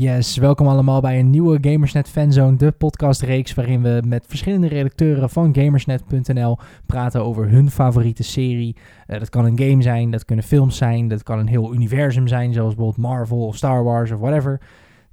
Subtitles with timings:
[0.00, 5.30] Yes, welkom allemaal bij een nieuwe Gamersnet Fanzone, de podcastreeks waarin we met verschillende redacteuren
[5.30, 8.76] van Gamersnet.nl praten over hun favoriete serie.
[9.06, 12.28] Uh, dat kan een game zijn, dat kunnen films zijn, dat kan een heel universum
[12.28, 14.60] zijn, zoals bijvoorbeeld Marvel of Star Wars of whatever.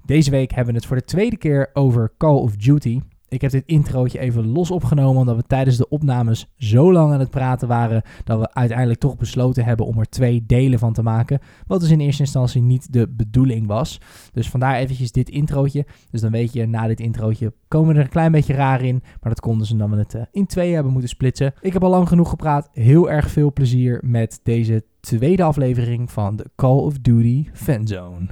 [0.05, 3.01] Deze week hebben we het voor de tweede keer over Call of Duty.
[3.29, 7.19] Ik heb dit introotje even los opgenomen omdat we tijdens de opnames zo lang aan
[7.19, 11.03] het praten waren dat we uiteindelijk toch besloten hebben om er twee delen van te
[11.03, 11.39] maken.
[11.67, 14.01] Wat dus in eerste instantie niet de bedoeling was.
[14.31, 15.85] Dus vandaar eventjes dit introotje.
[16.11, 19.01] Dus dan weet je, na dit introotje komen we er een klein beetje raar in.
[19.21, 21.53] Maar dat konden ze dan we het eh, in twee hebben moeten splitsen.
[21.61, 22.69] Ik heb al lang genoeg gepraat.
[22.71, 28.27] Heel erg veel plezier met deze tweede aflevering van de Call of Duty Fanzone.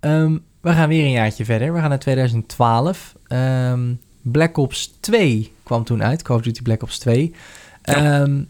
[0.00, 1.72] Um, we gaan weer een jaartje verder.
[1.72, 3.14] We gaan naar 2012.
[3.28, 7.34] Um, Black Ops 2 kwam toen uit, Call of Duty Black Ops 2.
[7.82, 8.42] Ehm,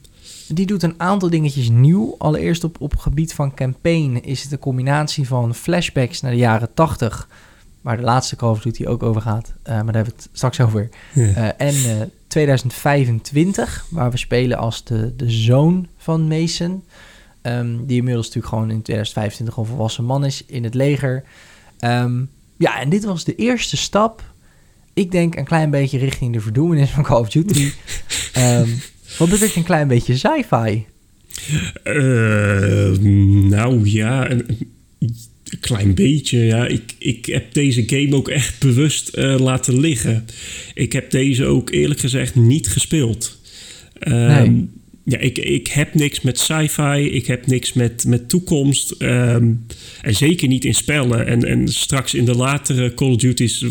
[0.49, 2.15] die doet een aantal dingetjes nieuw.
[2.19, 6.75] Allereerst op, op gebied van campaign is het een combinatie van flashbacks naar de jaren
[6.75, 7.29] 80,
[7.81, 9.53] waar de laatste Call of Duty ook over gaat.
[9.57, 10.89] Uh, maar daar hebben we het straks over.
[11.15, 16.85] Uh, en uh, eh, 2025, waar we spelen als de, de zoon van Mason.
[17.43, 21.25] Um, die inmiddels natuurlijk gewoon in 2025 een volwassen man is in het leger.
[21.85, 24.33] Um, ja, en dit was de eerste stap
[24.95, 27.71] ik denk een klein beetje richting de verdoemenis van Call of Duty.
[28.39, 28.81] um,
[29.19, 30.85] wat betreft een klein beetje sci-fi.
[31.85, 32.99] Uh,
[33.49, 34.45] nou ja, een,
[34.99, 35.15] een,
[35.61, 36.39] klein beetje.
[36.39, 36.67] Ja.
[36.67, 40.27] Ik, ik heb deze game ook echt bewust uh, laten liggen.
[40.75, 43.39] Ik heb deze ook eerlijk gezegd niet gespeeld.
[44.01, 44.69] Um, nee
[45.05, 47.11] ja, ik, ik heb niks met sci-fi.
[47.11, 48.95] Ik heb niks met, met toekomst.
[48.99, 49.67] Um,
[50.03, 51.27] en zeker niet in spellen.
[51.27, 53.67] En, en straks in de latere Call of Duty's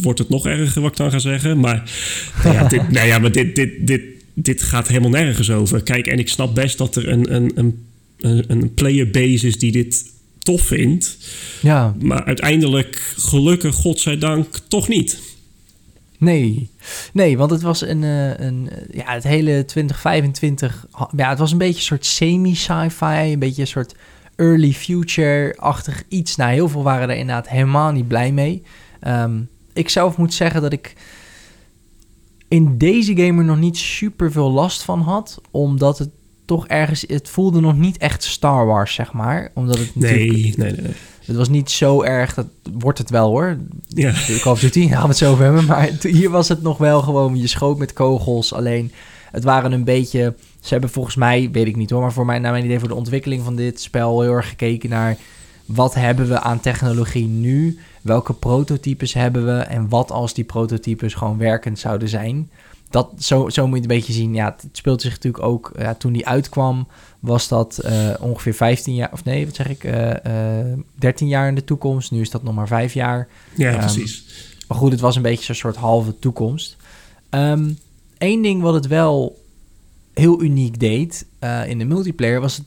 [0.00, 1.60] wordt het nog erger, wat ik dan ga zeggen.
[1.60, 1.90] Maar,
[2.42, 4.02] nou ja, dit, nou ja, maar dit, dit, dit,
[4.34, 5.82] dit gaat helemaal nergens over.
[5.82, 7.52] Kijk, en ik snap best dat er een, een,
[8.18, 10.04] een, een playerbase is die dit
[10.38, 11.18] tof vindt.
[11.62, 11.96] Ja.
[12.00, 15.18] Maar uiteindelijk, gelukkig, godzijdank, toch niet.
[16.18, 16.70] Nee,
[17.12, 21.58] nee, want het was een, uh, een ja, het hele 2025, ja, het was een
[21.58, 23.94] beetje een soort semi-sci-fi, een beetje een soort
[24.36, 26.36] early future-achtig iets.
[26.36, 28.62] Nou, heel veel waren er inderdaad helemaal niet blij mee.
[29.06, 30.94] Um, ik zelf moet zeggen dat ik
[32.48, 36.10] in deze game er nog niet super veel last van had, omdat het
[36.44, 39.50] toch ergens, het voelde nog niet echt Star Wars, zeg maar.
[39.54, 40.94] Omdat het nee, nee, nee, nee.
[41.24, 43.56] Het was niet zo erg, dat wordt het wel hoor.
[43.88, 44.12] Ja.
[44.40, 45.64] Call of Duty, gaan we het zo over hebben.
[45.64, 48.52] Maar hier was het nog wel gewoon, je schoot met kogels.
[48.52, 48.92] Alleen,
[49.30, 50.34] het waren een beetje...
[50.60, 52.88] Ze hebben volgens mij, weet ik niet hoor, maar voor mij, naar mijn idee voor
[52.88, 55.16] de ontwikkeling van dit spel heel erg gekeken naar
[55.64, 57.78] wat hebben we aan technologie nu?
[58.02, 59.58] Welke prototypes hebben we?
[59.58, 62.50] En wat als die prototypes gewoon werkend zouden zijn?
[62.90, 64.34] Dat, zo, zo moet je het een beetje zien.
[64.34, 66.86] Ja, het speelt zich natuurlijk ook, ja, toen die uitkwam,
[67.24, 71.48] was dat uh, ongeveer 15 jaar, of nee, wat zeg ik, uh, uh, 13 jaar
[71.48, 72.10] in de toekomst.
[72.10, 73.28] Nu is dat nog maar 5 jaar.
[73.54, 74.24] Ja, um, precies.
[74.68, 76.76] Maar goed, het was een beetje zo'n soort halve toekomst.
[77.30, 77.76] Eén
[78.18, 79.42] ehm, ding wat het wel
[80.14, 81.26] heel uniek deed
[81.66, 82.66] in de multiplayer was het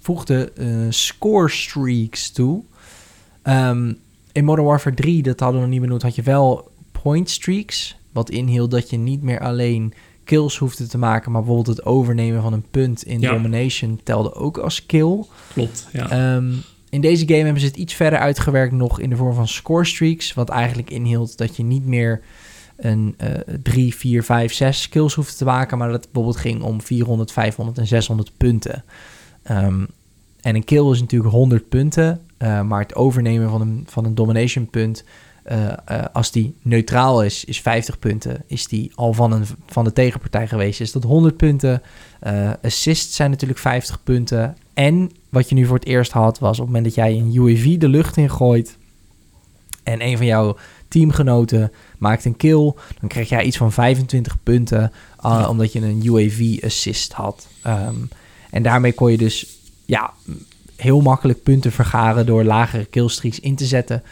[0.00, 0.52] voegde
[0.90, 2.62] score streaks toe.
[3.42, 3.98] Um,
[4.32, 7.96] in Modern Warfare 3, dat hadden we nog niet benoemd, had je wel point streaks.
[8.12, 9.94] Wat inhield dat je niet meer alleen
[10.26, 14.58] kills hoefde te maken, maar bijvoorbeeld het overnemen van een punt in domination telde ook
[14.58, 15.24] als kill.
[15.52, 16.34] Klopt, ja.
[16.34, 19.48] Um, in deze game hebben ze het iets verder uitgewerkt nog in de vorm van
[19.48, 22.20] score streaks, wat eigenlijk inhield dat je niet meer
[22.76, 23.16] een
[23.62, 27.32] 3, 4, 5, 6 kills hoefde te maken, maar dat het bijvoorbeeld ging om 400,
[27.32, 28.84] 500 en 600 punten.
[29.50, 29.86] Um,
[30.40, 34.14] en een kill is natuurlijk 100 punten, uh, maar het overnemen van een, van een
[34.14, 35.04] domination punt
[35.52, 38.44] uh, uh, als die neutraal is, is 50 punten.
[38.46, 41.82] Is die al van, een, van de tegenpartij geweest, is dat 100 punten.
[42.26, 44.56] Uh, assists zijn natuurlijk 50 punten.
[44.74, 47.34] En wat je nu voor het eerst had, was op het moment dat jij een
[47.34, 48.76] UAV de lucht in gooit.
[49.82, 50.56] En een van jouw
[50.88, 52.72] teamgenoten maakt een kill.
[53.00, 54.92] Dan krijg jij iets van 25 punten.
[55.48, 57.46] Omdat je een UAV assist had.
[57.66, 58.08] Um,
[58.50, 59.46] en daarmee kon je dus
[59.84, 60.12] ja,
[60.76, 64.02] heel makkelijk punten vergaren door lagere killstreaks in te zetten.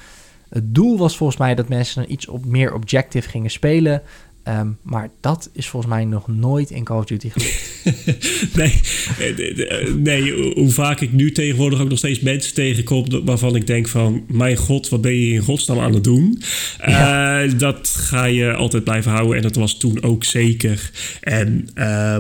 [0.54, 4.02] Het doel was volgens mij dat mensen dan iets op meer objective gingen spelen.
[4.48, 7.70] Um, maar dat is volgens mij nog nooit in Call of Duty gelukt.
[8.56, 8.80] nee,
[9.18, 13.24] eh, nee, hoe vaak ik nu tegenwoordig ook nog steeds mensen tegenkom...
[13.24, 14.24] waarvan ik denk van...
[14.28, 16.42] mijn god, wat ben je in godsnaam aan het doen?
[16.86, 17.44] Ja.
[17.44, 19.36] Uh, dat ga je altijd blijven houden.
[19.36, 20.90] En dat was toen ook zeker.
[21.20, 22.16] En uh,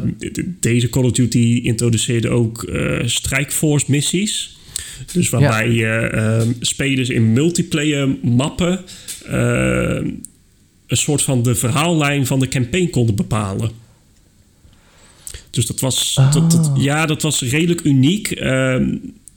[0.60, 4.56] deze Call of Duty introduceerde ook uh, Strikeforce missies...
[5.12, 8.80] Dus waarbij je ehm, spelers in multiplayer mappen
[9.26, 9.32] uh,
[10.86, 13.70] een soort van de verhaallijn van de campaign konden bepalen.
[15.50, 16.82] Dus dat was, dat, dat, ah.
[16.82, 18.40] ja, dat was redelijk uniek.
[18.40, 18.42] Uh,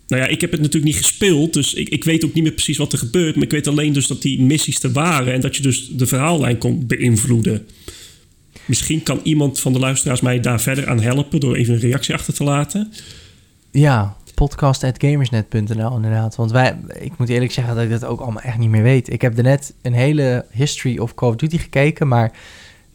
[0.07, 2.53] nou ja, ik heb het natuurlijk niet gespeeld, dus ik, ik weet ook niet meer
[2.53, 3.35] precies wat er gebeurt.
[3.35, 6.07] Maar ik weet alleen dus dat die missies er waren en dat je dus de
[6.07, 7.67] verhaallijn kon beïnvloeden.
[8.65, 12.13] Misschien kan iemand van de luisteraars mij daar verder aan helpen door even een reactie
[12.13, 12.93] achter te laten.
[13.71, 16.35] Ja, podcast.gamersnet.nl inderdaad.
[16.35, 19.13] Want wij, ik moet eerlijk zeggen dat ik dat ook allemaal echt niet meer weet.
[19.13, 22.31] Ik heb net een hele history of Call of Duty gekeken, maar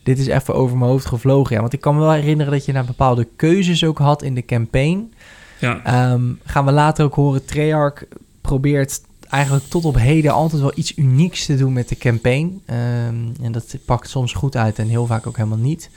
[0.02, 1.54] dit is even over mijn hoofd gevlogen.
[1.54, 4.34] Ja, want ik kan me wel herinneren dat je naar bepaalde keuzes ook had in
[4.34, 5.14] de campaign.
[5.58, 5.80] Ja.
[5.84, 8.04] Ehm, gaan we later ook horen, Treyarch
[8.40, 12.62] probeert eigenlijk tot op heden altijd wel iets unieks te doen met de campaign.
[12.66, 15.90] Ehm, en dat pakt soms goed uit en heel vaak ook helemaal niet.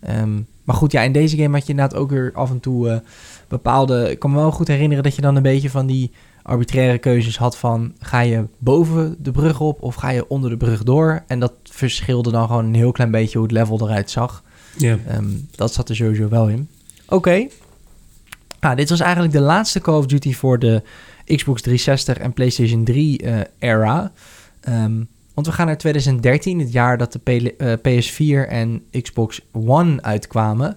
[0.00, 2.88] Ehm, maar goed, ja, in deze game had je inderdaad ook weer af en toe
[2.88, 2.96] uh,
[3.48, 4.10] bepaalde...
[4.10, 6.10] Ik kan me wel goed herinneren dat je dan een beetje van die
[6.42, 7.92] arbitraire keuzes had van...
[8.00, 11.22] ga je boven de brug op of ga je onder de brug door?
[11.26, 14.42] En dat verschilde dan gewoon een heel klein beetje hoe het level eruit zag.
[14.76, 14.98] Ja.
[15.54, 16.68] dat zat er sowieso wel in.
[17.08, 17.46] Oké.
[18.60, 20.82] Nou, dit was eigenlijk de laatste Call of Duty voor de
[21.24, 24.12] Xbox 360 en PlayStation 3 uh, era.
[24.68, 30.02] Um, want we gaan naar 2013, het jaar dat de PS4 eh, en Xbox One
[30.02, 30.76] uitkwamen.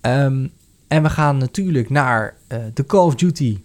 [0.00, 0.52] Um,
[0.88, 3.58] en we gaan natuurlijk naar uh, de Call of Duty.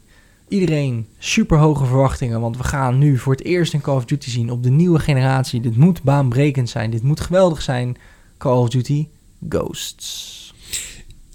[0.47, 4.29] Iedereen super hoge verwachtingen, want we gaan nu voor het eerst een Call of Duty
[4.29, 5.61] zien op de nieuwe generatie.
[5.61, 7.97] Dit moet baanbrekend zijn, dit moet geweldig zijn.
[8.37, 9.07] Call of Duty
[9.49, 10.38] Ghosts.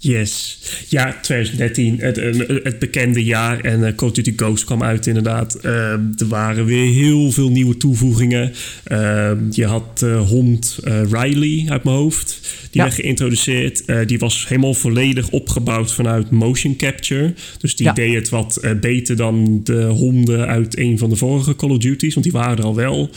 [0.05, 0.59] Yes.
[0.87, 2.15] Ja, 2013, het,
[2.63, 3.59] het bekende jaar.
[3.59, 5.57] En uh, Call of Duty Ghost kwam uit inderdaad.
[5.65, 8.51] Uh, er waren weer heel veel nieuwe toevoegingen.
[8.91, 10.79] Uh, je had uh, hond
[11.11, 12.39] Riley uit mijn hoofd.
[12.71, 13.83] Die werd geïntroduceerd.
[14.07, 17.33] die was helemaal volledig opgebouwd vanuit motion capture.
[17.59, 21.69] Dus die deed het wat beter dan de honden uit een van de vorige Call
[21.69, 22.13] of Duty's.
[22.13, 23.09] Want die waren er al wel.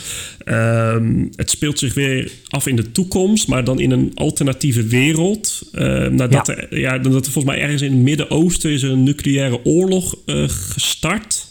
[0.44, 3.49] Ehm, het speelt zich weer af in de toekomst.
[3.49, 5.62] Maar dan in een alternatieve wereld.
[6.11, 6.56] nadat ja.
[6.56, 10.48] er ja, dat er volgens mij ergens in het Midden-Oosten is een nucleaire oorlog uh,
[10.48, 11.46] gestart.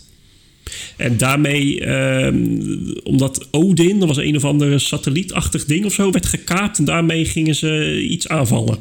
[0.98, 2.62] En daarmee, um,
[3.04, 6.78] omdat Odin, dat was een of andere satellietachtig ding of zo, werd gekaapt.
[6.78, 8.78] En daarmee gingen ze iets aanvallen.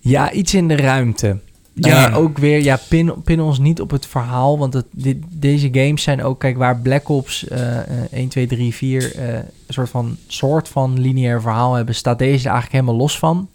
[0.00, 1.38] Ja, iets in de ruimte.
[1.74, 2.10] Ja.
[2.10, 4.58] Uh, ook weer, ja, pin, pin ons niet op het verhaal.
[4.58, 7.78] Want het, dit, deze games zijn ook, kijk, waar Black Ops uh,
[8.12, 12.52] 1, 2, 3, 4 een soort van, soort van lineair verhaal hebben, staat deze er
[12.52, 13.48] eigenlijk helemaal los van.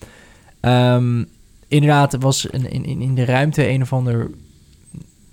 [0.61, 1.27] Um,
[1.71, 4.29] inderdaad, het was een, in, in de ruimte een of ander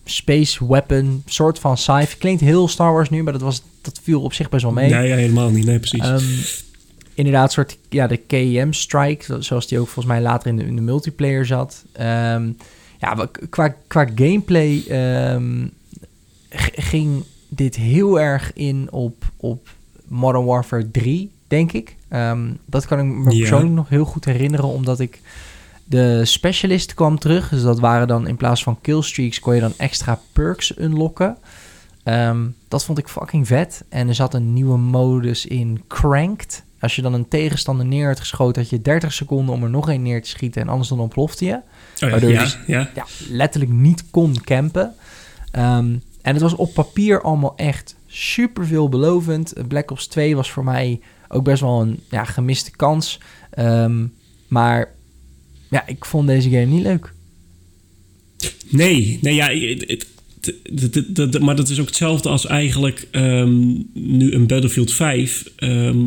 [0.04, 2.18] space weapon, soort van sci-fi.
[2.18, 4.90] Klinkt heel Star Wars nu, maar dat, was, dat viel op zich best wel mee.
[4.90, 5.64] Nee, ja, helemaal niet.
[5.64, 6.06] Nee, precies.
[6.06, 6.44] Um,
[7.14, 10.76] inderdaad, soort, ja, de KM Strike, zoals die ook volgens mij later in de, in
[10.76, 11.84] de multiplayer zat.
[12.00, 12.56] Um,
[12.98, 14.84] ja, qua, qua gameplay
[15.34, 15.70] um,
[16.74, 19.68] ging dit heel erg in op, op
[20.04, 21.96] Modern Warfare 3, denk ik.
[22.64, 23.38] dat kan ik me ja.
[23.38, 25.20] persoonlijk nog heel goed herinneren, omdat ik
[25.88, 27.48] de specialist kwam terug.
[27.48, 31.36] Dus dat waren dan in plaats van killstreaks kon je dan extra perks unlocken.
[32.04, 33.84] Um, dat vond ik fucking vet.
[33.88, 36.62] En er zat een nieuwe modus in Cranked.
[36.80, 39.88] Als je dan een tegenstander neer had geschoten, had je 30 seconden om er nog
[39.88, 40.62] een neer te schieten.
[40.62, 41.60] En anders dan ontplofte je.
[42.04, 42.90] Oh waardoor ja, je dus, ja.
[42.94, 44.94] ja, letterlijk niet kon campen.
[45.52, 49.52] Um, en het was op papier allemaal echt super veelbelovend.
[49.68, 53.20] Black Ops 2 was voor mij ook best wel een ja, gemiste kans.
[53.58, 54.14] Um,
[54.48, 54.96] maar
[55.70, 57.12] ja, ik vond deze game niet leuk.
[58.70, 59.48] Nee, nee ja,
[61.40, 65.44] maar dat is ook hetzelfde als eigenlijk um, nu een Battlefield 5.
[65.56, 66.06] Um, ehm,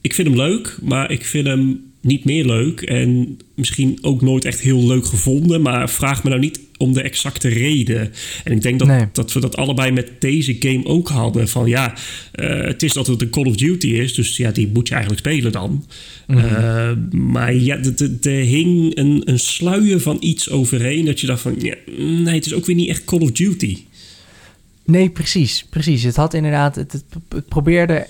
[0.00, 2.80] ik vind hem leuk, maar ik vind hem niet meer leuk.
[2.80, 5.62] En misschien ook nooit echt heel leuk gevonden.
[5.62, 8.12] Maar vraag me nou niet om de exacte reden.
[8.44, 11.48] En ik denk dat, dat we dat allebei met deze game ook hadden.
[11.48, 11.94] Van ja,
[12.34, 14.14] uh, het is dat het een Call of Duty is.
[14.14, 15.84] Dus ja, die moet je eigenlijk spelen dan.
[16.26, 16.44] Mm -hmm.
[16.44, 17.78] uh, maar ja,
[18.22, 21.04] er hing een, een sluier van iets overheen.
[21.04, 23.78] Dat je dacht van ja, nee, het is ook weer niet echt Call of Duty.
[24.84, 25.66] Nee, precies.
[25.70, 26.02] Precies.
[26.02, 26.74] Het had inderdaad.
[26.74, 28.06] Het, het, het probeerde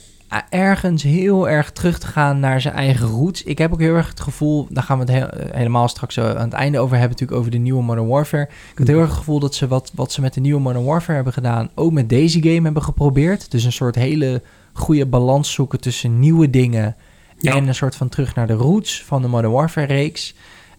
[0.48, 3.42] ergens heel erg terug te gaan naar zijn eigen roots.
[3.42, 6.52] Ik heb ook heel erg het gevoel, daar gaan we het helemaal straks aan het
[6.52, 8.48] einde over hebben, natuurlijk over de nieuwe Modern Warfare.
[8.72, 10.84] Ik heb heel erg het gevoel dat ze wat, wat ze met de nieuwe Modern
[10.84, 13.50] Warfare hebben gedaan, ook met deze game hebben geprobeerd.
[13.50, 14.42] Dus een soort hele
[14.72, 16.96] goede balans zoeken tussen nieuwe dingen
[17.40, 20.34] en een soort van terug naar de roots van de Modern Warfare reeks.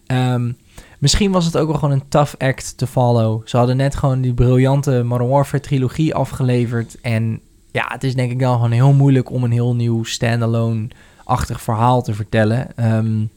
[0.06, 0.56] Um,
[0.98, 3.40] misschien was het ook wel gewoon een tough act te follow.
[3.44, 7.40] Ze hadden net gewoon die briljante Modern Warfare trilogie afgeleverd en
[7.72, 12.02] ja, het is denk ik wel gewoon heel moeilijk om een heel nieuw standalone-achtig verhaal
[12.02, 12.68] te vertellen.
[12.94, 13.30] Um,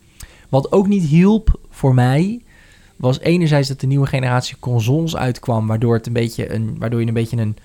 [0.48, 2.40] wat ook niet hielp voor mij,
[2.96, 7.06] was enerzijds dat de nieuwe generatie consoles uitkwam, waardoor, het een beetje een, waardoor je
[7.06, 7.56] een beetje een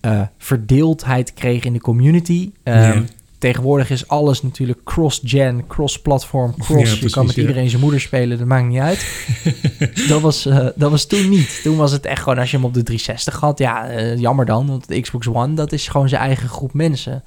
[0.00, 2.50] uh, verdeeldheid kreeg in de community.
[2.62, 3.06] Um,
[3.44, 6.98] tegenwoordig is alles natuurlijk cross-gen, cross-platform, cross.
[6.98, 9.26] je kan met iedereen zijn moeder spelen, dat maakt niet uit.
[10.08, 11.60] dat, was, uh, dat was toen niet.
[11.62, 14.46] Toen was het echt gewoon, als je hem op de 360 had, ja, uh, jammer
[14.46, 14.66] dan.
[14.66, 17.22] Want de Xbox One, dat is gewoon zijn eigen groep mensen.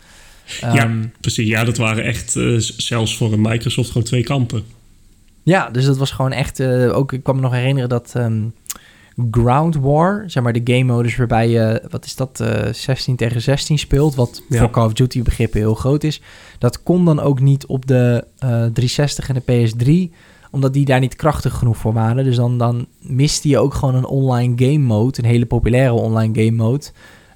[0.62, 1.48] ja, um, precies.
[1.48, 4.64] Ja, dat waren echt uh, zelfs voor een Microsoft gewoon twee kampen.
[5.44, 6.62] Ja, dus dat was gewoon echt...
[6.64, 8.14] ook, ik kan me nog herinneren dat...
[8.18, 8.54] Um,
[9.32, 13.42] Ground War, zeg maar de game modus waarbij je, wat is dat, uh, 16 tegen
[13.42, 14.60] 16 speelt, wat ja.
[14.60, 16.22] voor Call of Duty begrippen heel groot is.
[16.60, 19.70] Dat kon dan ook niet op de uh, 360 en de
[20.12, 20.16] PS3,
[20.52, 22.24] omdat die daar niet krachtig genoeg voor waren.
[22.24, 26.44] Dus dan, dan miste je ook gewoon een online game mode, een hele populaire online
[26.44, 26.86] game mode,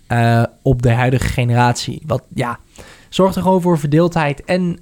[0.08, 2.02] uh, op de huidige generatie.
[2.06, 2.60] Wat ja,
[3.10, 4.80] zorgt er gewoon voor verdeeldheid en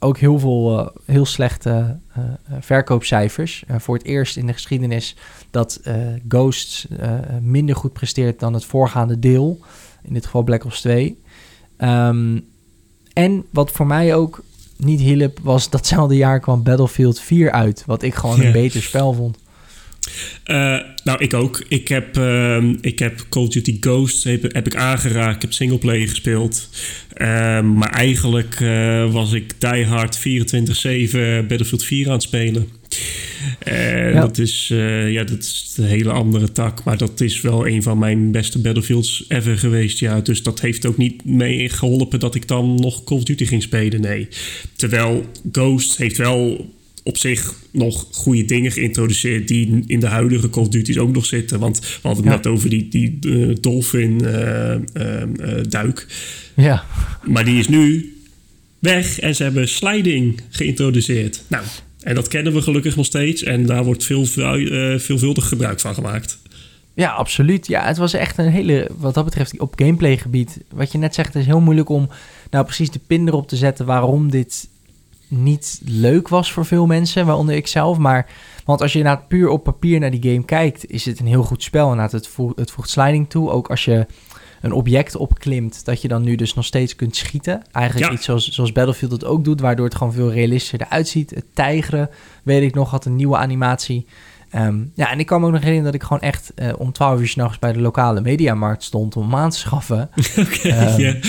[0.00, 2.24] ook heel veel uh, heel slechte uh,
[2.60, 3.64] verkoopcijfers.
[3.78, 5.16] voor het eerst in de geschiedenis
[5.50, 5.80] dat
[6.28, 6.86] Ghosts
[7.40, 9.60] minder goed presteert dan het voorgaande deel.
[10.02, 11.18] In dit geval Black Ops 2.
[11.78, 12.44] Um,
[13.12, 14.42] en wat voor mij ook
[14.76, 17.82] niet hielp, was datzelfde jaar kwam Battlefield 4 uit.
[17.86, 19.38] Wat ik gewoon een beter spel vond.
[20.46, 21.64] Uh, nou, ik ook.
[21.68, 25.34] Ik heb, uh, ik heb Call of Duty Ghosts heb, heb ik aangeraakt.
[25.34, 26.68] Ik heb singleplayer gespeeld.
[27.20, 27.26] Uh,
[27.60, 30.20] maar eigenlijk eh, was ik die hard 24-7
[31.48, 32.68] Battlefield 4 aan het spelen.
[33.64, 34.20] Ja.
[34.20, 34.66] Dat, is,
[35.08, 36.84] ja, dat is een hele andere tak.
[36.84, 39.98] Maar dat is wel een van mijn beste Battlefields ever geweest.
[39.98, 40.20] Ja.
[40.20, 43.62] Dus dat heeft ook niet mee geholpen dat ik dan nog Call of Duty ging
[43.62, 44.00] spelen.
[44.00, 44.28] Nee.
[44.76, 46.70] Terwijl Ghost heeft wel
[47.10, 51.26] op zich nog goede dingen geïntroduceerd die in de huidige Call of Duty's ook nog
[51.26, 51.58] zitten.
[51.58, 55.22] Want we hadden het net over die, die uh, dolphin uh, uh,
[55.68, 56.06] duik.
[56.56, 56.84] Ja.
[57.24, 58.14] Maar die is nu
[58.78, 61.42] weg en ze hebben sliding geïntroduceerd.
[61.46, 61.64] Nou,
[62.02, 64.26] en dat kennen we gelukkig nog steeds en daar wordt veel,
[64.98, 66.38] veelvuldig gebruik van gemaakt.
[66.94, 67.66] Ja, absoluut.
[67.66, 70.58] Ja, het was echt een hele, wat dat betreft, op gameplay gebied.
[70.72, 72.08] Wat je net zegt, is heel moeilijk om
[72.50, 74.68] nou precies de pin erop te zetten waarom dit
[75.30, 77.98] niet leuk was voor veel mensen, waaronder ik zelf.
[77.98, 78.26] Maar,
[78.64, 81.42] want als je inderdaad puur op papier naar die game kijkt, is het een heel
[81.42, 81.90] goed spel.
[81.90, 83.50] Inderdaad, het, voegt, het voegt sliding toe.
[83.50, 84.06] Ook als je
[84.60, 87.62] een object opklimt, dat je dan nu dus nog steeds kunt schieten.
[87.72, 91.30] Eigenlijk iets zoals, zoals Battlefield het ook doet, waardoor het gewoon veel realistischer eruit ziet.
[91.30, 92.10] Het tijgeren,
[92.42, 94.06] weet ik nog, had een nieuwe animatie.
[94.54, 96.92] Um, ja, en ik kan me ook nog herinneren dat ik gewoon echt uh, om
[96.92, 100.10] 12 uur s'nachts bij de lokale mediamarkt stond om hem aan te schaffen.
[100.36, 101.22] Okay, um, yeah.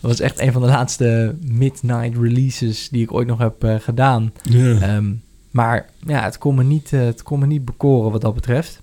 [0.00, 3.74] Dat was echt een van de laatste midnight releases die ik ooit nog heb uh,
[3.78, 4.32] gedaan.
[4.42, 4.96] Yeah.
[4.96, 8.34] Um, maar ja, het kon, me niet, uh, het kon me niet bekoren wat dat
[8.34, 8.82] betreft.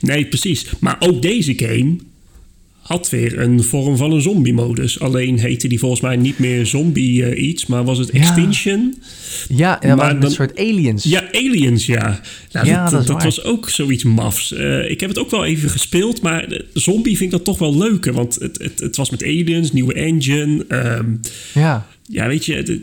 [0.00, 0.78] Nee, precies.
[0.78, 1.96] Maar ook deze game
[2.88, 5.00] had weer een vorm van een zombie-modus.
[5.00, 9.02] Alleen heette die volgens mij niet meer zombie uh, iets, maar was het Extinction.
[9.48, 11.04] Ja, ja maar een soort aliens.
[11.04, 12.20] Ja, aliens, ja.
[12.52, 14.52] Nou, ja dat, dat, dat was ook zoiets mafs.
[14.52, 17.76] Uh, ik heb het ook wel even gespeeld, maar zombie vind ik dat toch wel
[17.76, 18.12] leuker.
[18.12, 20.64] Want het, het, het was met aliens, nieuwe engine.
[20.68, 21.20] Um,
[21.54, 21.86] ja.
[22.06, 22.80] Ja, weet je,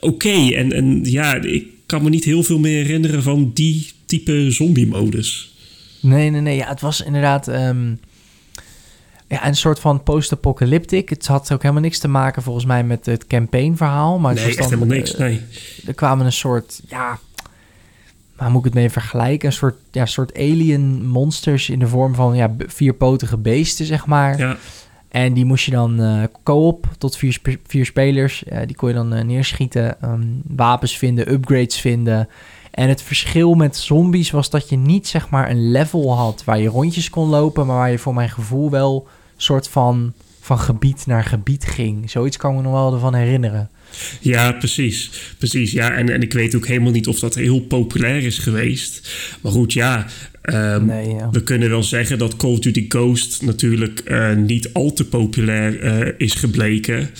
[0.00, 0.06] oké.
[0.06, 0.52] Okay.
[0.54, 5.52] En, en ja, ik kan me niet heel veel meer herinneren van die type zombie-modus.
[6.00, 6.56] Nee, nee, nee.
[6.56, 7.48] Ja, het was inderdaad...
[7.48, 7.98] Um
[9.28, 11.08] ja, een soort van post-apocalyptic.
[11.08, 14.18] Het had ook helemaal niks te maken volgens mij met het campaign-verhaal.
[14.18, 15.40] Maar het nee, was echt helemaal niks, nee.
[15.86, 17.18] Er kwamen een soort, ja...
[18.36, 19.48] Waar moet ik het mee vergelijken?
[19.48, 24.38] Een soort, ja, soort alien monsters in de vorm van ja, vierpotige beesten, zeg maar.
[24.38, 24.56] Ja.
[25.08, 28.44] En die moest je dan uh, co-op tot vier, sp vier spelers.
[28.52, 32.28] Uh, die kon je dan uh, neerschieten, um, wapens vinden, upgrades vinden...
[32.70, 36.58] En het verschil met zombies was dat je niet zeg maar een level had waar
[36.58, 39.06] je rondjes kon lopen, maar waar je voor mijn gevoel wel
[39.38, 40.12] soort van
[40.48, 42.10] van gebied naar gebied ging.
[42.10, 43.70] Zoiets kan ik me nog wel ervan herinneren.
[44.20, 45.10] Ja, precies.
[45.38, 45.92] Precies, ja.
[45.92, 49.10] En, en ik weet ook helemaal niet of dat heel populair is geweest.
[49.40, 50.06] Maar goed, ja.
[50.42, 51.30] Um, nee, ja.
[51.30, 55.84] We kunnen wel zeggen dat Call of Duty Ghost natuurlijk uh, niet al te populair
[55.84, 57.10] uh, is gebleken.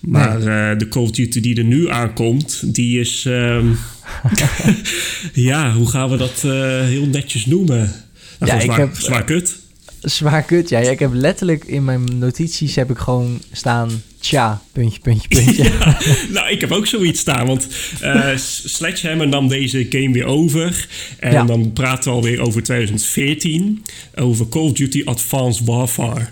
[0.00, 0.72] Maar nee.
[0.72, 3.24] uh, de Call of Duty die er nu aankomt, die is...
[3.24, 3.78] Um,
[5.32, 6.40] ja, hoe gaan we dat
[6.86, 7.92] heel netjes noemen?
[8.38, 9.62] Nou, ja, ik heb, zwaar kut
[10.04, 10.68] zwaar kut.
[10.68, 14.02] Ja, ik heb letterlijk in mijn notities heb ik gewoon staan...
[14.20, 15.62] Tja, puntje, puntje, puntje.
[15.72, 17.46] Ja, nou, ik heb ook zoiets staan.
[17.46, 17.68] Want
[18.02, 20.86] uh, Sledgehammer nam deze game weer over.
[21.18, 21.44] En ja.
[21.44, 23.84] dan praten we alweer over 2014.
[24.14, 26.26] Over Call of Duty Advanced Warfare.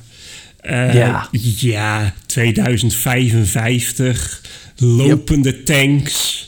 [0.62, 1.29] Uh, ja.
[1.57, 4.43] Ja, 2055.
[4.76, 5.64] Lopende yep.
[5.64, 6.47] tanks.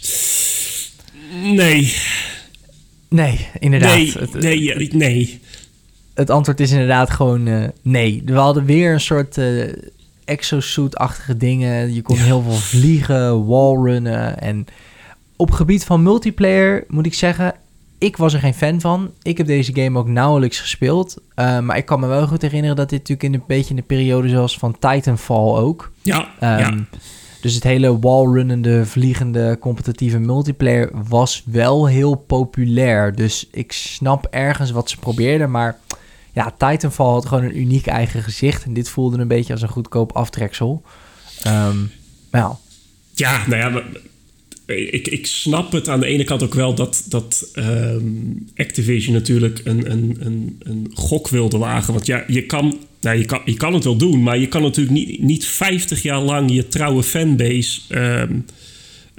[1.43, 1.95] Nee.
[3.09, 4.33] Nee, inderdaad.
[4.33, 5.41] Nee, nee, nee
[6.15, 8.23] het antwoord is inderdaad gewoon uh, nee.
[8.25, 9.73] We hadden weer een soort uh,
[10.25, 11.95] exosuit-achtige dingen.
[11.95, 12.23] Je kon ja.
[12.23, 14.41] heel veel vliegen, wallrunnen.
[14.41, 14.67] En
[15.37, 17.55] op gebied van multiplayer moet ik zeggen...
[17.99, 19.11] Ik was er geen fan van.
[19.23, 21.17] Ik heb deze game ook nauwelijks gespeeld.
[21.37, 23.77] Uh, maar ik kan me wel goed herinneren dat dit natuurlijk in een beetje in
[23.77, 25.93] de periode zoals van Titanfall ook.
[26.03, 26.75] Ja, um, ja.
[27.41, 33.15] Dus het hele wallrunnende, vliegende, competitieve multiplayer was wel heel populair.
[33.15, 35.79] Dus ik snap ergens wat ze probeerden, maar
[36.35, 38.65] ja, Titanfall had gewoon een uniek eigen gezicht.
[38.65, 40.83] En dit voelde een beetje als een goedkoop aftreksel.
[41.47, 41.91] Um,
[43.15, 43.47] ja.
[43.47, 43.83] Nou ja,
[44.75, 49.61] ik, ik snap het aan de ene kant ook wel dat, dat um, Activision natuurlijk
[49.65, 51.93] een, een, een, een gok wilde wagen.
[51.93, 54.63] Want ja, je kan, nou, je, kan, je kan het wel doen, maar je kan
[54.63, 58.45] natuurlijk niet, niet 50 jaar lang je trouwe fanbase um,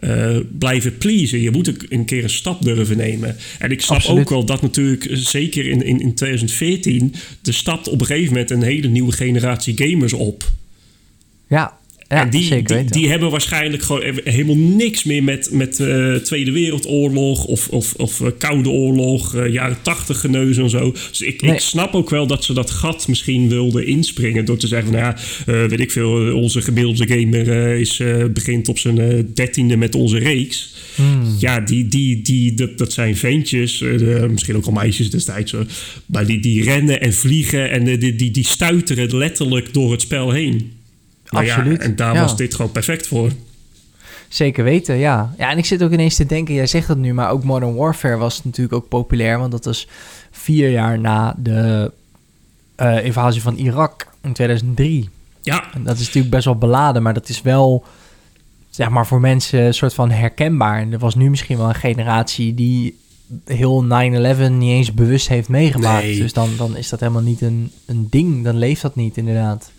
[0.05, 1.41] uh, blijven pleasen.
[1.41, 3.35] Je moet een keer een stap durven nemen.
[3.59, 4.21] En ik snap Absoluut.
[4.21, 8.51] ook wel dat natuurlijk, zeker in, in, in 2014, de stap op een gegeven moment
[8.51, 10.51] een hele nieuwe generatie gamers op.
[11.47, 11.77] Ja,
[12.15, 16.51] ja, en die, die, die, hebben waarschijnlijk gewoon helemaal niks meer met, met uh, Tweede
[16.51, 20.91] Wereldoorlog of, of, of uh, Koude Oorlog, uh, jaren tachtig geneuzen en zo.
[21.09, 24.67] Dus ik, ik snap ook wel dat ze dat gat misschien wilden inspringen door te
[24.67, 25.17] zeggen van ja,
[25.67, 27.47] weet ik veel, onze gemiddelde gamer
[27.79, 28.01] is,
[28.33, 30.73] begint op zijn dertiende met onze reeks.
[30.95, 31.35] Hmm.
[31.39, 33.83] Ja, die, die, die, dat, dat zijn ventjes,
[34.29, 35.53] misschien ook al meisjes destijds,
[36.05, 40.31] maar die, die rennen en vliegen en die, die, die stuiteren letterlijk door het spel
[40.31, 40.71] heen.
[41.29, 41.81] Nou Absoluut.
[41.81, 43.31] Ja, en daar was dit gewoon perfect voor.
[44.27, 45.33] Zeker weten, ja.
[45.37, 47.75] Ja, en ik zit ook ineens te denken, jij zegt dat nu, maar ook Modern
[47.75, 49.87] Warfare was natuurlijk ook populair, want dat was
[50.31, 51.91] vier jaar na de
[52.77, 55.09] uh, invasie van Irak in 2003.
[55.41, 55.73] Ja.
[55.73, 57.85] En dat is natuurlijk best wel beladen, maar dat is wel,
[58.69, 60.79] zeg maar, voor mensen een soort van herkenbaar.
[60.79, 62.97] En er was nu misschien wel een generatie die
[63.45, 66.03] heel 9-11 niet eens bewust heeft meegemaakt.
[66.03, 66.19] Nee.
[66.19, 69.71] Dus dan, dan is dat helemaal niet een, een ding, dan leeft dat niet inderdaad.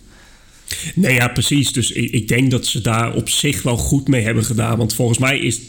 [0.95, 1.71] Nee, ja, precies.
[1.71, 4.77] Dus ik, ik, denk dat ze daar op zich wel goed mee hebben gedaan.
[4.77, 5.61] Want volgens mij is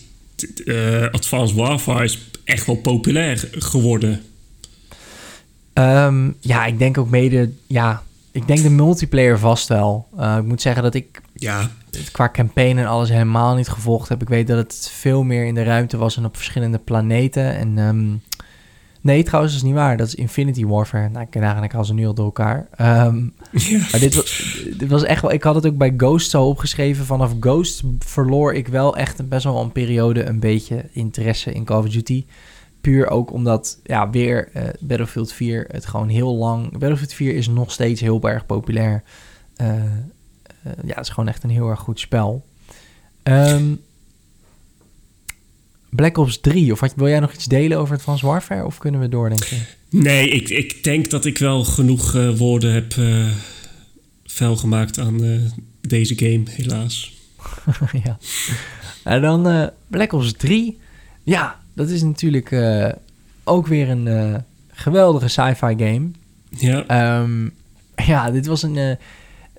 [0.64, 4.22] uh, Advanced Warfare is echt wel populair geworden.
[5.74, 7.50] Um, ja, ik denk ook mede...
[7.66, 8.02] Ja,
[8.32, 10.08] ik denk de multiplayer vast wel.
[10.18, 11.70] Uh, ik moet zeggen dat ik ja.
[12.12, 14.22] qua campaign en alles helemaal niet gevolgd heb.
[14.22, 17.56] Ik weet dat het veel meer in de ruimte was en op verschillende planeten.
[17.56, 18.22] En um,
[19.00, 19.96] Nee, trouwens, dat is niet waar.
[19.96, 21.08] Dat is Infinity Warfare.
[21.08, 22.68] Nou, ik ken eigenlijk al ze nu al door elkaar.
[23.06, 23.78] Um, ja.
[23.90, 25.32] Maar dit was, echt wel...
[25.32, 27.04] Ik had het ook bij Ghost zo opgeschreven.
[27.04, 31.78] Vanaf Ghost verloor ik wel echt best wel een periode een beetje interesse in Call
[31.78, 32.24] of Duty.
[32.80, 36.70] Puur ook omdat, ja, weer uh, Battlefield 4 het gewoon heel lang...
[36.70, 39.02] Battlefield 4 is nog steeds heel erg populair.
[39.56, 39.82] Uh, uh,
[40.84, 42.44] ja, het is gewoon echt een heel erg goed spel.
[43.22, 43.80] Um,
[45.90, 48.64] Black Ops 3, of wat, wil jij nog iets delen over Advanced Warfare?
[48.64, 49.66] Of kunnen we doordenken?
[49.90, 53.26] Nee, ik, ik denk dat ik wel genoeg uh, woorden heb uh,
[54.24, 55.40] vuil gemaakt aan uh,
[55.80, 57.14] deze game, helaas.
[58.04, 58.18] ja.
[59.04, 60.78] En dan Black Ops 3.
[61.22, 62.56] Ja, dat is natuurlijk
[63.44, 66.10] ook weer een geweldige sci-fi game.
[66.48, 67.20] Ja.
[67.20, 67.54] Um,
[68.12, 68.96] ja, dit was een...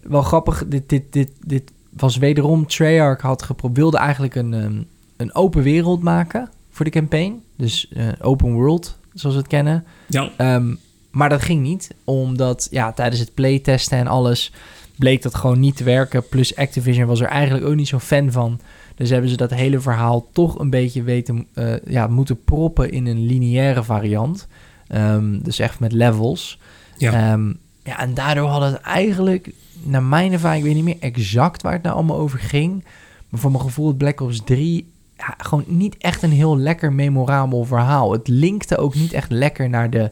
[0.01, 0.63] wel grappig.
[0.67, 2.67] Dit, dit, dit, dit was wederom...
[2.67, 3.77] Treyarch had geprobeerd...
[3.77, 4.53] wilde eigenlijk een...
[4.53, 4.87] Um,
[5.17, 7.41] een open wereld maken voor de campaign.
[7.55, 9.85] Dus open world, zoals we het kennen.
[10.07, 10.55] Ja.
[10.55, 10.79] Um,
[11.11, 14.51] maar dat ging niet, omdat ja, tijdens het playtesten en alles
[14.95, 16.27] bleek dat gewoon niet te werken.
[16.27, 18.59] Plus Activision was er eigenlijk ook niet zo'n fan van.
[18.95, 23.05] Dus hebben ze dat hele verhaal toch een beetje weten, uh, ja, moeten proppen in
[23.05, 24.47] een lineaire variant.
[24.87, 26.59] Um, dus echt met levels.
[26.97, 27.33] Ja.
[27.33, 29.51] Um, ja, en daardoor hadden het eigenlijk,
[29.83, 32.83] naar mijn ervaring, ik weet niet meer exact waar het nou allemaal over ging.
[33.29, 37.65] Maar voor mijn gevoel, Black Ops 3 ja, gewoon niet echt een heel lekker memorabel
[37.65, 38.11] verhaal.
[38.11, 40.11] Het linkte ook niet echt lekker naar de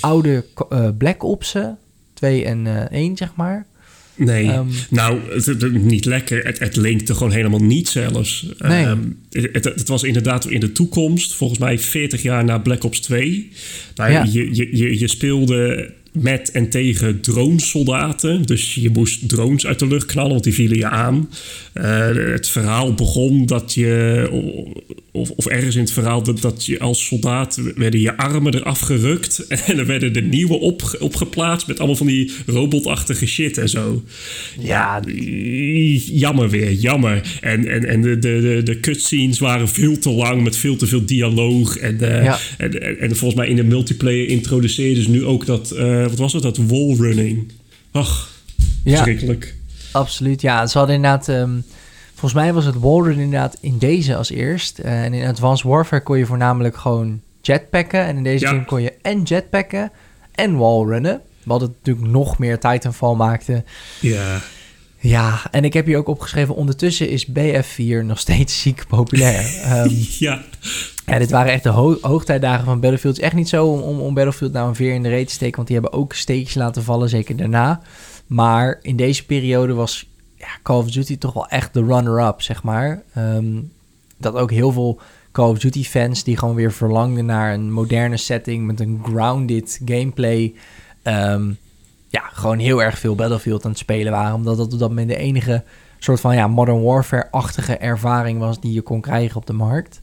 [0.00, 1.56] oude uh, Black Ops
[2.14, 3.66] 2 en uh, eh, 1, zeg maar.
[4.14, 6.44] Nee, um, nou, het, niet lekker.
[6.44, 8.46] Het, het linkte gewoon helemaal niet zelfs.
[8.58, 8.86] Nee.
[8.86, 13.00] Um, het, het, was inderdaad in de toekomst, volgens mij 40 jaar na Black Ops
[13.00, 13.52] 2.
[13.94, 14.24] Nou, ja.
[14.30, 18.42] je, je, je speelde met en tegen dronesoldaten.
[18.42, 21.30] Dus je moest drones uit de lucht knallen, want die vielen je aan.
[21.74, 24.28] Uh, het verhaal begon dat je,
[25.12, 28.80] of, of ergens in het verhaal, dat, dat je als soldaat werden je armen eraf
[28.80, 29.46] gerukt.
[29.66, 34.02] En er werden er nieuwe op, opgeplaatst met allemaal van die robotachtige shit en zo.
[34.58, 35.00] Ja,
[36.04, 37.38] jammer weer, jammer.
[37.40, 41.04] En, en, en de, de, de cutscenes waren veel te lang met veel te veel
[41.04, 41.76] dialoog.
[41.76, 42.38] En, uh, ja.
[42.58, 45.72] en, en, en, volgens mij in de multiplayer introduceerden ze nu ook dat.
[45.76, 46.42] Uh, wat was het?
[46.42, 47.52] Dat wallrunning.
[47.92, 48.30] Ach,
[48.84, 49.54] verschrikkelijk.
[49.92, 50.66] Ja, absoluut, ja.
[50.66, 51.28] Ze hadden inderdaad...
[51.28, 51.64] Um,
[52.20, 54.78] volgens mij was het wallrunning inderdaad in deze als eerst.
[54.78, 58.04] Uh, en in Advanced Warfare kon je voornamelijk gewoon jetpacken.
[58.04, 58.50] En in deze ja.
[58.50, 59.92] game kon je en jetpacken
[60.34, 61.20] en wallrunnen.
[61.42, 63.64] Wat het natuurlijk nog meer Titanfall maakte.
[64.00, 64.40] Ja.
[65.02, 66.54] Ja, en ik heb hier ook opgeschreven...
[66.54, 69.44] ondertussen is BF4 nog steeds ziek populair.
[69.84, 70.42] Um, ja.
[71.06, 73.14] Ja, dit waren echt de ho hoogtijdagen van Battlefield.
[73.14, 75.26] Het is echt niet zo om, om, om Battlefield nou een veer in de reet
[75.26, 75.56] te steken...
[75.56, 77.82] want die hebben ook steekjes laten vallen, zeker daarna.
[78.26, 80.09] Maar in deze periode was
[80.40, 83.02] ja, Call of Duty toch wel echt de runner-up, zeg maar.
[83.14, 83.60] Ehm,
[84.16, 85.00] dat ook heel veel
[85.32, 89.80] Call of Duty fans die gewoon weer verlangden naar een moderne setting met een grounded
[89.84, 90.54] gameplay.
[91.02, 91.52] Ehm,
[92.08, 94.34] ja, gewoon heel erg veel Battlefield aan het spelen waren.
[94.34, 95.64] Omdat dat op dat moment de enige
[95.98, 100.00] soort van ja, Modern Warfare-achtige ervaring was die je kon krijgen op de markt.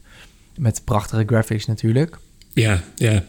[0.56, 2.18] Met prachtige graphics natuurlijk.
[2.52, 3.22] Ja, ja.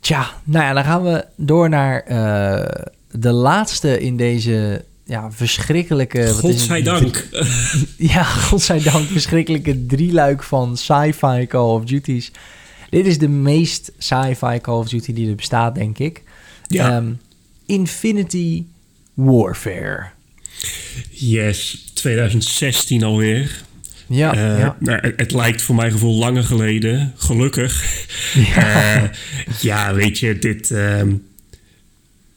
[0.00, 6.26] Tja, nou ja, dan gaan we door naar uh, de laatste in deze ja, verschrikkelijke...
[6.26, 7.28] Godzijdank.
[8.14, 9.08] ja, godzijdank.
[9.08, 12.30] Verschrikkelijke drieluik van sci-fi Call of Duties.
[12.90, 16.22] Dit is de meest sci-fi Call of Duty die er bestaat, denk ik.
[16.66, 16.96] Ja.
[16.96, 17.20] Um,
[17.66, 18.64] Infinity
[19.14, 20.06] Warfare.
[21.10, 23.62] Yes, 2016 alweer.
[24.06, 24.76] Ja, uh, ja.
[24.80, 28.06] Nou, het, het, lijkt voor mijn gevoel langer geleden, gelukkig.
[28.34, 29.08] Ja, uh,
[29.60, 31.02] ja weet je, dit, uh,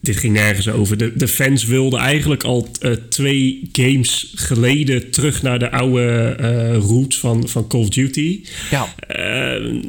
[0.01, 0.97] dit ging nergens over.
[0.97, 6.33] De, de fans wilden eigenlijk al uh, twee games geleden terug naar de oude
[6.73, 8.43] roots van, van Call of Duty.
[8.69, 8.87] Ja.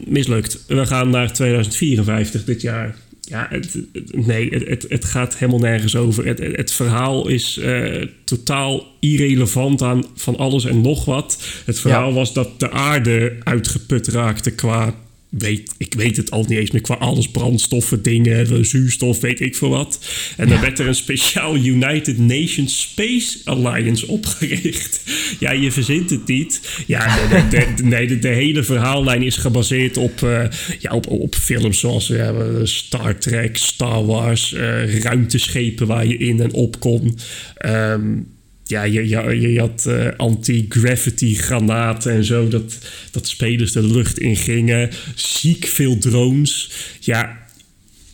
[0.07, 0.64] mislukt.
[0.66, 2.96] We gaan naar 2054 dit jaar
[3.33, 3.79] ja, het,
[4.12, 6.27] nee, het, het, gaat helemaal nergens over.
[6.27, 11.38] Het, het verhaal is uh, totaal irrelevant aan van alles en nog wat.
[11.64, 14.94] Het verhaal was dat de aarde uitgeput raakte qua
[15.38, 19.56] weet, ik weet het al niet eens meer qua alles, brandstoffen, dingen, zuurstof, weet ik
[19.56, 19.98] veel wat.
[20.36, 25.02] En dan werd er een speciaal United Nations Space Alliance opgericht.
[25.38, 26.82] Ja, je verzint het niet.
[26.86, 30.44] Ja, de, de, nee, de, de, hele verhaallijn is gebaseerd op, uh,
[30.78, 32.30] ja, op, op films zoals uh,
[32.62, 37.18] Star Trek, Star Wars, uh, ruimteschepen waar je in en op kon.
[37.66, 38.26] Um,
[38.64, 42.48] ja, je, je, je had uh, anti-gravity granaten en zo.
[42.48, 42.79] Dat,
[43.11, 44.90] dat spelers de lucht in gingen.
[45.14, 46.72] Ziek veel drones.
[47.01, 47.38] Ja,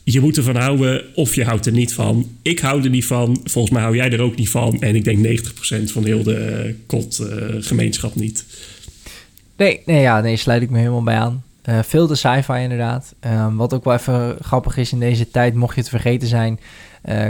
[0.05, 2.31] je moet ervan houden of je houdt er niet van.
[2.43, 3.41] Ik hou er niet van.
[3.45, 4.81] Volgens mij hou jij er ook niet van.
[4.81, 7.29] En ik denk 90% van heel de kot uh,
[7.61, 8.45] gemeenschap niet.
[9.57, 11.43] Nee, nee, ja, nee, sluit ik me helemaal bij aan.
[11.83, 13.15] Veel de sci-fi inderdaad.
[13.27, 16.61] Um, wat ook wel even grappig is in deze tijd, mocht je het vergeten zijn,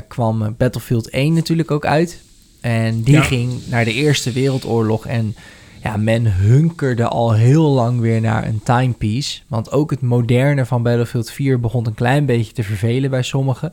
[0.08, 2.20] kwam Battlefield 1 natuurlijk ook uit.
[2.60, 5.06] En die ging naar de Eerste Wereldoorlog.
[5.06, 5.34] En
[5.82, 9.40] ja, men hunkerde al heel lang weer naar een timepiece.
[9.46, 13.72] Want ook het moderne van Battlefield 4 begon een klein beetje te vervelen bij sommigen.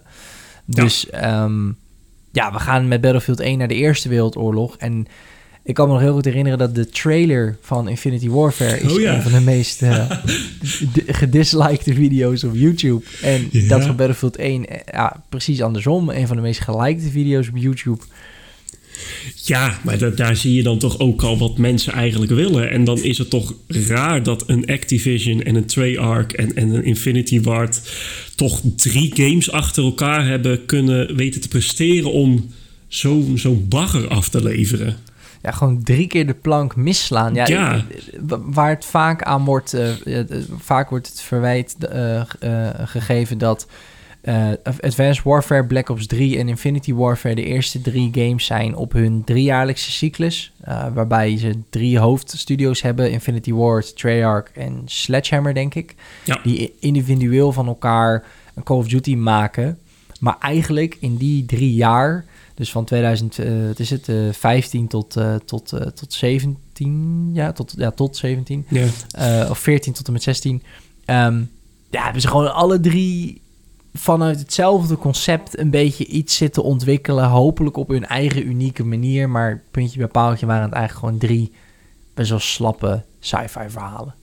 [0.66, 1.68] Dus ja, ehm,
[2.32, 4.78] ja we gaan met Battlefield 1 naar de Eerste Wereldoorlog.
[4.78, 5.08] En
[5.66, 9.02] ik kan me nog heel goed herinneren dat de trailer van Infinity Warfare is oh
[9.02, 10.12] een van de meest uh,
[11.08, 13.06] gedislikte video's op YouTube.
[13.22, 16.10] En dat van Battlefield 1, eh, ja, precies andersom.
[16.10, 18.04] Een van de meest gelikte video's op YouTube.
[19.36, 22.70] Ja, maar daar zie je dan toch ook al wat mensen eigenlijk willen.
[22.70, 26.84] En dan is het toch raar dat een Activision en een Treyarch en, en een
[26.84, 27.82] Infinity Ward...
[28.36, 32.12] toch drie games achter elkaar hebben kunnen weten te presteren...
[32.12, 32.54] om
[32.88, 34.98] zo'n zo bagger af te leveren.
[35.42, 37.34] Ja, gewoon drie keer de plank misslaan.
[37.34, 37.86] Ja, ja.
[38.42, 39.74] Waar het vaak aan wordt...
[39.74, 40.20] Uh,
[40.60, 42.22] vaak wordt het verwijt uh,
[42.86, 43.68] gegeven dat
[44.26, 48.92] uh, Advanced Warfare, Black Ops 3 en Infinity Warfare de eerste drie games zijn op
[48.92, 50.52] hun driejaarlijkse cyclus.
[50.68, 55.96] Uh, waarbij ze drie hoofdstudio's hebben: Infinity Ward, Treyarch en Sledgehammer, denk ik.
[56.24, 56.40] Ja.
[56.44, 58.24] Die individueel van elkaar
[58.56, 59.80] een Call of Duty maken.
[60.20, 65.18] Maar eigenlijk in die drie jaar, dus van 2000, uh, wat is het, 15 tot,
[65.46, 68.66] tot, tot 17, ja, tot, ja, tot 17.
[68.70, 69.50] Ja.
[69.50, 70.54] of 14 tot en met 16.
[70.54, 70.62] Um,
[71.06, 71.42] ehm,
[71.90, 73.44] ja, hebben ze gewoon alle drie
[73.98, 77.26] vanuit hetzelfde concept een beetje iets zitten ontwikkelen.
[77.26, 79.30] Hopelijk op hun eigen unieke manier.
[79.30, 81.52] Maar puntje bij paaltje waren het eigenlijk gewoon drie
[82.14, 84.16] best wel slappe sci-fi verhalen.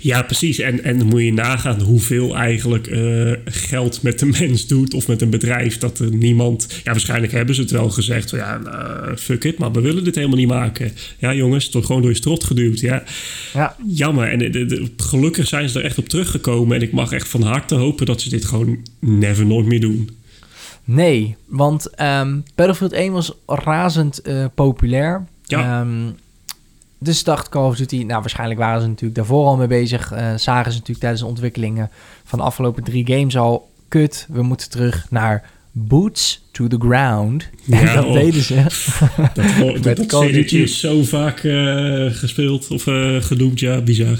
[0.00, 0.58] Ja, precies.
[0.58, 5.08] En, en dan moet je nagaan hoeveel eigenlijk uh, geld met de mens doet of
[5.08, 5.78] met een bedrijf.
[5.78, 6.80] Dat er niemand.
[6.84, 8.30] Ja, waarschijnlijk hebben ze het wel gezegd.
[8.30, 10.92] Ja, uh, fuck it, maar we willen dit helemaal niet maken.
[11.18, 12.80] Ja, jongens, toch gewoon door je strot geduwd.
[12.80, 13.02] Ja,
[13.54, 13.76] ja.
[13.86, 14.28] jammer.
[14.28, 16.76] En de, gelukkig zijn ze er echt op teruggekomen.
[16.76, 20.10] En ik mag echt van harte hopen dat ze dit gewoon never nooit meer doen.
[20.84, 25.24] Nee, want um, Battlefield 1 was razend uh, populair.
[25.46, 25.80] Ja.
[25.80, 26.16] Um,
[27.04, 30.12] dus dacht Call of Duty, nou waarschijnlijk waren ze natuurlijk daarvoor al mee bezig.
[30.12, 31.90] Uh, zagen ze natuurlijk tijdens de ontwikkelingen
[32.24, 33.70] van de afgelopen drie games al...
[33.88, 37.48] kut, we moeten terug naar boots to the ground.
[37.64, 38.54] Ja, en dat deden ze.
[39.34, 44.18] Dat, dat, dat Call of is zo vaak uh, gespeeld of uh, genoemd, ja, bizar.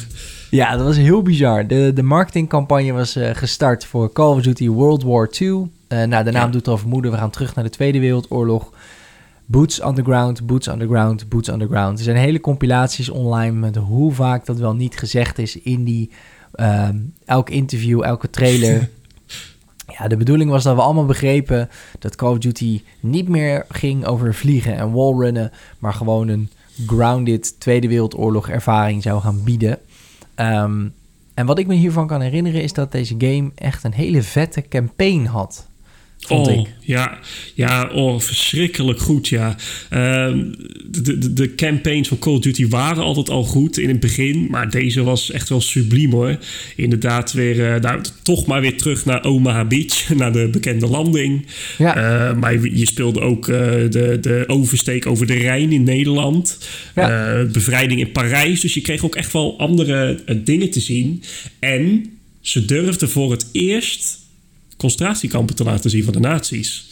[0.51, 1.67] Ja, dat was heel bizar.
[1.67, 5.71] De, de marketingcampagne was uh, gestart voor Call of Duty World War II.
[5.89, 8.73] nou, de naam doet al vermoeden, we gaan terug naar de Tweede Wereldoorlog.
[9.47, 11.99] Boots Underground, Boots Underground, Boots Underground.
[11.99, 16.11] Er zijn hele compilaties online met hoe vaak dat wel niet gezegd is in die...
[16.61, 18.89] Um, elk interview, elke trailer.
[19.99, 24.07] Ja, de bedoeling was dat we allemaal begrepen dat Call of Duty niet meer ging
[24.07, 26.51] over vliegen en wallrunnen, maar gewoon een
[26.87, 29.79] grounded Tweede Wereldoorlog ervaring zou gaan bieden.
[30.35, 30.89] Ehm,
[31.35, 34.69] en wat ik me hiervan kan herinneren is dat deze game echt een hele vette
[34.69, 35.67] campaign had
[36.29, 37.19] oh, Ja,
[37.55, 39.57] ja oh, verschrikkelijk goed, ja.
[39.91, 40.45] Ehm,
[40.87, 44.47] de, de, de, campaigns van Call of Duty waren altijd al goed in het begin,
[44.51, 46.39] maar deze was echt wel subliem hoor.
[46.77, 51.47] Inderdaad, weer, uh, nou, toch maar weer terug naar Omaha Beach, naar de bekende landing.
[51.79, 51.97] Ja.
[51.97, 53.57] Uh, maar je speelde ook uh,
[53.91, 56.59] de, de oversteek over de Rijn in Nederland,
[56.95, 57.45] ja.
[57.53, 58.61] bevrijding in Parijs.
[58.61, 61.23] Dus je kreeg ook echt wel andere dingen te zien.
[61.59, 64.24] En ze durfden voor het eerst
[64.85, 66.87] concentratiekampen te laten zien van de nazi's.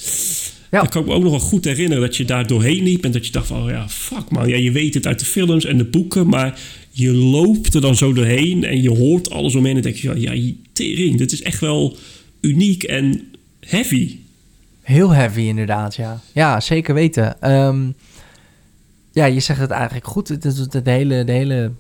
[0.71, 0.79] Ja.
[0.81, 3.13] Dan kan ik me ook nog wel goed herinneren dat je daar doorheen liep en
[3.13, 5.65] dat je dacht van, oh ja, fuck man, ja, je weet het uit de films
[5.65, 9.77] en de boeken, maar je loopt er dan zo doorheen en je hoort alles omheen
[9.77, 11.97] en denk je, ja, tering, dit is echt wel
[12.41, 14.19] uniek en heavy.
[14.83, 16.21] Heel heavy inderdaad, ja.
[16.33, 17.41] Ja, zeker weten.
[17.41, 17.91] Ehm,
[19.13, 20.27] ja, je zegt het eigenlijk goed.
[20.27, 21.73] De, de, de hele, de hele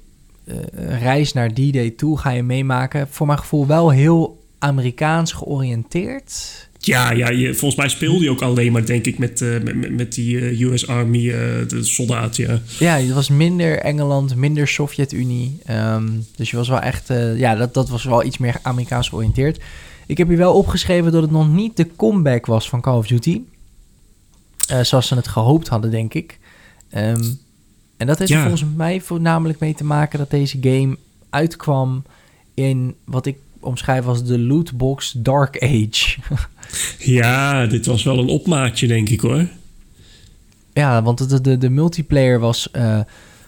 [0.45, 3.09] uh, reis naar D-Day toe ga je meemaken.
[3.09, 6.69] Voor mijn gevoel wel heel Amerikaans georiënteerd.
[6.79, 9.97] Ja, ja je, volgens mij speelde je ook alleen maar, denk ik, met, uh, met,
[9.97, 11.35] met, die uh, eh, US Army, uh,
[11.69, 12.61] de soldaat, ja.
[12.79, 15.59] Ja, het was minder Engeland, minder Sovjet-Unie.
[15.71, 19.61] Um, dus je was wel echt, ja, dat, dat was wel iets meer Amerikaans georiënteerd.
[20.07, 23.07] Ik heb hier wel opgeschreven dat het nog niet de comeback was van Call of
[23.07, 23.41] Duty.
[24.83, 26.39] zoals ze het gehoopt hadden, denk ik.
[26.97, 27.41] Um,
[27.97, 30.97] en dat heeft er volgens mij voornamelijk mee te maken dat deze game
[31.31, 32.05] uitkwam
[32.55, 36.19] in wat ik omschrijven als de lootbox Dark Age.
[36.99, 39.47] ja, dit was wel een opmaatje, denk ik hoor.
[40.73, 43.01] Ja, want de, de, de multiplayer was uh,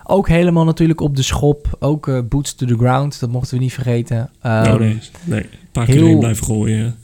[0.04, 1.76] ook helemaal natuurlijk op de schop.
[1.80, 4.16] Ook uh, boots to the ground, dat mochten we niet vergeten.
[4.16, 5.40] Um, oh nee, nee.
[5.40, 6.96] Een paar keer erin blijven gooien.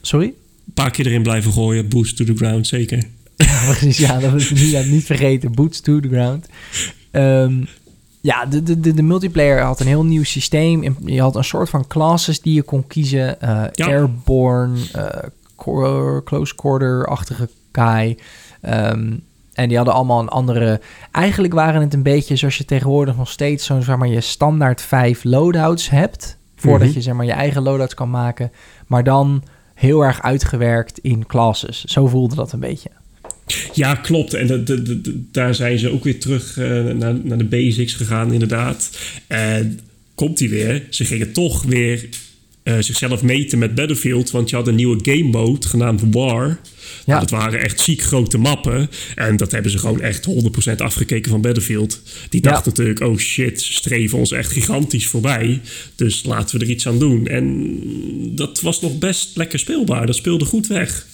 [0.00, 0.26] Sorry?
[0.26, 3.02] Een paar keer erin blijven gooien, boots to the ground, zeker.
[3.36, 3.98] Ja, precies.
[3.98, 5.52] Ja, dat we niet, niet vergeten.
[5.52, 6.46] Boots to the ground.
[7.12, 7.68] Um,
[8.20, 10.96] ja, de, de, de, multiplayer had een heel nieuw systeem.
[11.04, 13.36] Je had een soort van classes die je kon kiezen.
[13.42, 18.18] Uh, Airborne, uh, close quarter-achtige guy.
[18.60, 19.12] Ehm,
[19.52, 20.80] en die hadden allemaal een andere...
[21.10, 23.64] Eigenlijk waren het een beetje zoals je tegenwoordig nog steeds...
[23.64, 26.36] zo'n zeg maar je standaard vijf loadouts hebt...
[26.56, 26.96] voordat mhm.
[26.96, 28.52] je zeg maar je eigen loadouts kan maken.
[28.86, 29.42] Maar dan
[29.74, 31.84] heel erg uitgewerkt in classes.
[31.84, 32.90] Zo voelde dat een beetje.
[33.74, 34.34] Ja, klopt.
[34.34, 37.92] En de, de, de, daar zijn ze ook weer terug uh, naar, naar de basics
[37.92, 38.98] gegaan, inderdaad.
[39.26, 39.80] En
[40.14, 40.86] komt hij weer.
[40.90, 42.08] Ze gingen toch weer
[42.68, 44.30] uh, zichzelf meten met Battlefield.
[44.30, 46.46] Want je had een nieuwe game mode genaamd War.
[46.46, 46.58] Ja.
[47.06, 48.90] Nou, dat waren echt ziek grote mappen.
[49.14, 50.28] En dat hebben ze gewoon echt
[50.70, 52.02] 100% afgekeken van Battlefield.
[52.28, 55.60] Die dacht natuurlijk, oh shit, ze streven ons echt gigantisch voorbij.
[55.94, 57.26] Dus laten we er iets aan doen.
[57.26, 57.78] En
[58.34, 60.06] dat was nog best lekker speelbaar.
[60.06, 61.06] Dat speelde goed weg.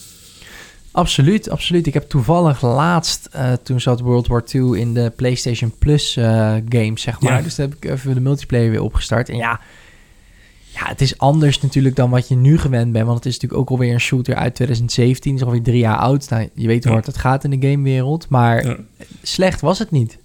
[0.95, 1.87] Absoluut, absoluut.
[1.87, 6.25] Ik heb toevallig laatst, uh, toen zat World War II in de PlayStation Plus uh,
[6.69, 7.43] games, zeg maar.
[7.43, 9.29] Dus daar heb ik even de multiplayer weer opgestart.
[9.29, 9.61] En ja,
[10.75, 13.05] ja, het is anders natuurlijk dan wat je nu gewend bent.
[13.05, 15.35] Want het is natuurlijk ook alweer een shooter uit 2017.
[15.35, 16.31] is alweer drie jaar oud.
[16.31, 18.29] Nou, je weet hoe hard het gaat in de gamewereld.
[18.29, 18.77] Maar
[19.23, 20.19] slecht was het niet.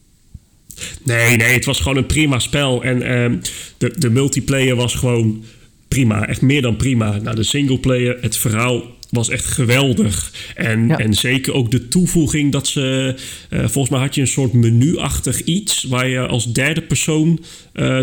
[1.03, 2.83] Nee, nee, het was gewoon een prima spel.
[2.83, 3.41] En uh,
[3.77, 5.43] de, de multiplayer was gewoon
[5.87, 6.27] prima.
[6.27, 7.17] Echt meer dan prima.
[7.17, 10.33] Nou, de singleplayer, het verhaal was echt geweldig.
[10.55, 13.15] En, en zeker ook de toevoeging dat ze...
[13.49, 15.83] Uh, volgens mij had je een soort menu-achtig iets...
[15.83, 17.39] waar je als derde persoon
[17.73, 17.99] uh,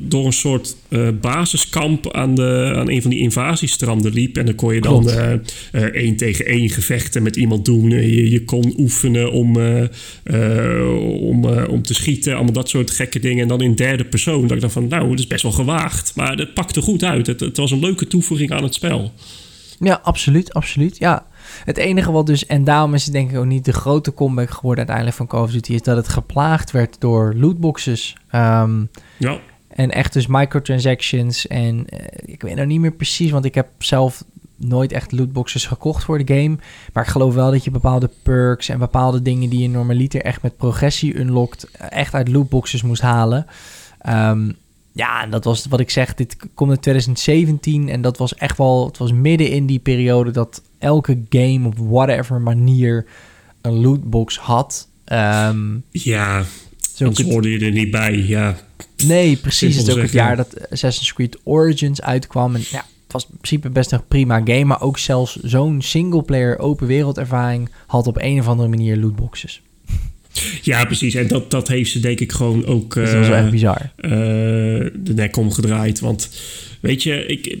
[0.00, 2.12] door een soort uh, basiskamp...
[2.12, 4.36] Aan, de, aan een van die invasiestranden liep.
[4.36, 5.10] En dan kon je dan
[5.92, 7.90] één tegen één gevechten met iemand doen.
[7.90, 9.56] Je, je kon oefenen om,
[11.20, 12.34] om, om te schieten.
[12.34, 13.42] Allemaal dat soort gekke dingen.
[13.42, 14.42] En dan in derde persoon.
[14.42, 16.12] Dat ik dacht van, nou, dat is best wel gewaagd.
[16.14, 17.26] Maar het pakte goed uit.
[17.26, 19.12] Het, het was een leuke toevoeging aan het spel.
[19.78, 20.98] Ja, absoluut, absoluut.
[20.98, 21.26] Ja.
[21.64, 24.50] Het enige wat dus, en daarom is het denk ik ook niet de grote comeback
[24.50, 28.16] geworden uiteindelijk van Call of Duty, is dat het geplaagd werd door lootboxes.
[28.34, 29.38] Um, ja.
[29.68, 31.46] En echt dus microtransactions.
[31.46, 34.24] En uh, ik weet nou niet meer precies, want ik heb zelf
[34.56, 36.56] nooit echt lootboxes gekocht voor de game.
[36.92, 40.42] Maar ik geloof wel dat je bepaalde perks en bepaalde dingen die je normaliter echt
[40.42, 43.46] met progressie unlockt, echt uit lootboxes moest halen.
[44.08, 44.56] Um,
[44.94, 46.14] ja, en dat was wat ik zeg.
[46.14, 48.86] Dit komt in 2017 en dat was echt wel.
[48.86, 53.06] Het was midden in die periode dat elke game op whatever manier
[53.60, 54.88] een lootbox had.
[55.12, 56.44] Um, ja,
[56.94, 58.16] zo hoorde je er niet bij.
[58.16, 58.56] Ja.
[59.06, 59.76] Nee, precies.
[59.76, 62.54] Het is ook het jaar dat Assassin's Creed Origins uitkwam.
[62.54, 64.64] En ja, het was in principe best een prima game.
[64.64, 69.62] Maar ook zelfs zo'n single-player open wereld ervaring had op een of andere manier lootboxes.
[70.62, 71.14] Ja, precies.
[71.14, 72.94] En dat, dat heeft ze denk ik gewoon ook...
[72.94, 73.90] dat was wel echt bizar.
[73.96, 74.10] Uh,
[74.94, 76.00] de nek omgedraaid.
[76.00, 76.30] Want
[76.80, 77.58] weet je, ik,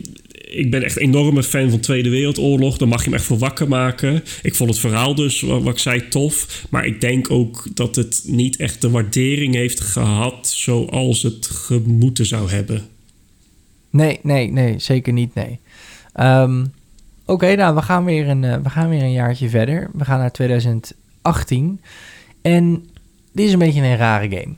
[0.54, 2.76] ik ben echt een enorme fan van Tweede Wereldoorlog.
[2.76, 4.22] Daar mag je me echt voor wakker maken.
[4.42, 6.66] Ik vond het verhaal dus, wat, ik zei, tof.
[6.70, 12.26] Maar ik denk ook dat het niet echt de waardering heeft gehad zoals het gemoeten
[12.26, 12.82] zou hebben.
[13.90, 15.58] Nee, nee, nee, zeker niet, nee.
[16.12, 16.64] Ehm,
[17.24, 19.90] oké, nou, we gaan, weer een, uh, we gaan weer een jaartje verder.
[19.92, 21.80] We gaan naar 2018.
[22.44, 22.86] En
[23.32, 24.54] dit is een beetje een rare game.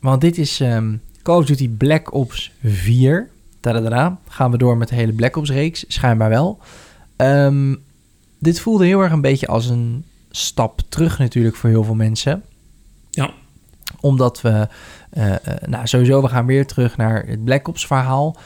[0.00, 3.30] Want dit is um, Call of Duty Black Ops 4.
[3.60, 4.18] Tadadada.
[4.28, 5.84] Gaan we door met de hele Black Ops reeks?
[5.88, 6.58] Schijnbaar wel.
[7.16, 7.82] Um,
[8.38, 12.42] dit voelde heel erg een beetje als een stap terug natuurlijk voor heel veel mensen.
[13.10, 13.34] Ja.
[14.00, 14.68] Omdat we,
[15.18, 18.36] uh, uh, nou sowieso, we gaan weer terug naar het Black Ops verhaal.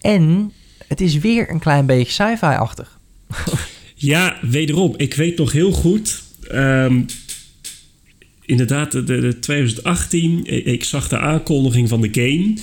[0.00, 0.52] En
[0.88, 2.98] het is weer een klein beetje sci-fi-achtig.
[3.94, 4.94] ja, wederom.
[4.96, 6.22] Ik weet nog heel goed.
[6.52, 7.06] Um,
[8.46, 10.66] inderdaad, de, de 2018.
[10.66, 12.54] Ik zag de aankondiging van de game.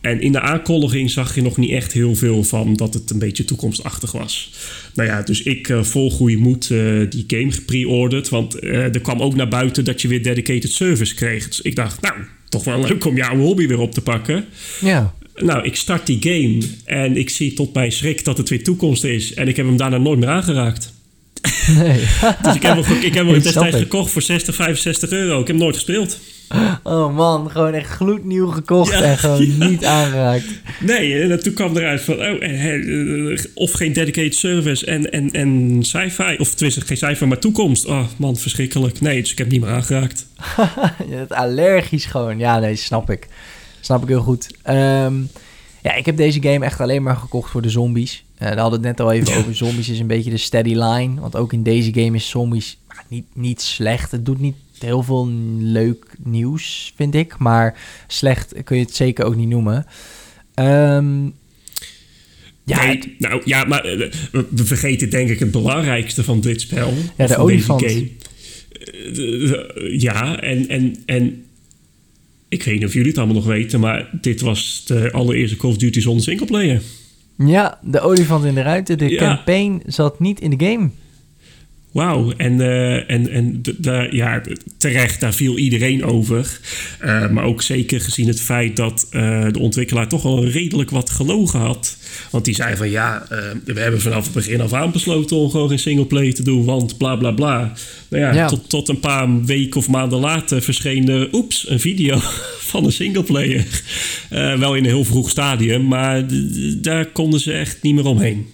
[0.00, 3.18] En in de aankondiging zag je nog niet echt heel veel van dat het een
[3.18, 4.52] beetje toekomstachtig was.
[4.94, 8.28] Nou ja, dus ik uh, vol goede moed uh, die game gepreorderd.
[8.28, 11.48] Want uh, er kwam ook naar buiten dat je weer dedicated service kreeg.
[11.48, 12.14] Dus ik dacht, nou,
[12.48, 14.44] toch wel leuk om jouw hobby weer op te pakken.
[14.80, 15.14] Ja.
[15.34, 19.04] Nou, ik start die game en ik zie tot mijn schrik dat het weer toekomst
[19.04, 19.34] is.
[19.34, 20.92] En ik heb hem daarna nooit meer aangeraakt.
[21.76, 22.00] Nee.
[22.42, 25.40] dus ik heb hem, ik heb hem destijds gekocht voor 60, 65 euro.
[25.40, 26.18] Ik heb hem nooit gespeeld.
[26.82, 29.68] Oh man, gewoon echt gloednieuw gekocht ja, en gewoon ja.
[29.68, 30.44] niet aangeraakt.
[30.80, 35.78] Nee, en toen kwam eruit van, oh, eh, of geen dedicated service en, en, en
[35.80, 36.36] sci-fi.
[36.38, 37.86] Of tenminste, geen sci-fi, maar toekomst.
[37.86, 39.00] Oh man, verschrikkelijk.
[39.00, 40.26] Nee, dus ik heb niet meer aangeraakt.
[41.10, 42.38] je bent allergisch gewoon.
[42.38, 43.26] Ja, nee, snap ik.
[43.80, 44.48] Snap ik heel goed.
[44.70, 45.30] Um,
[45.82, 48.24] ja, ik heb deze game echt alleen maar gekocht voor de zombies.
[48.34, 49.56] Uh, daar hadden het net al even over.
[49.56, 51.20] Zombies is een beetje de steady line.
[51.20, 54.10] Want ook in deze game is zombies niet, niet slecht.
[54.10, 57.38] Het doet niet heel veel leuk nieuws, vind ik.
[57.38, 59.86] Maar slecht kun je het zeker ook niet noemen.
[60.54, 61.34] Um,
[62.64, 66.92] ja, nee, nou ja, maar uh, we vergeten denk ik het belangrijkste van dit spel.
[67.16, 67.82] Ja, de olifant.
[67.84, 68.08] Game.
[69.12, 71.44] Uh, ja, en, en, en
[72.48, 75.70] ik weet niet of jullie het allemaal nog weten, maar dit was de allereerste Call
[75.70, 76.82] of Duty zonder singleplayer.
[77.36, 78.96] Ja, de olifant in de ruimte.
[78.96, 79.18] De ja.
[79.18, 80.90] campaign zat niet in de game.
[81.92, 84.42] Wauw, en, uh, en, en de, ja,
[84.76, 86.60] terecht, daar viel iedereen over.
[87.04, 91.10] Uh, maar ook zeker gezien het feit dat uh, de ontwikkelaar toch al redelijk wat
[91.10, 91.96] gelogen had.
[92.30, 93.26] Want die zei van ja,
[93.64, 96.96] we hebben vanaf het begin af aan besloten om gewoon geen singleplay te doen, want
[96.96, 97.72] bla bla bla.
[98.08, 98.48] Nou ja, ja.
[98.48, 102.18] Tot, tot een paar weken of maanden later verscheen oeps, een video
[102.72, 103.66] van een singleplayer.
[104.30, 106.24] wel in een heel vroeg stadium, maar
[106.80, 108.46] daar konden ze echt niet meer omheen.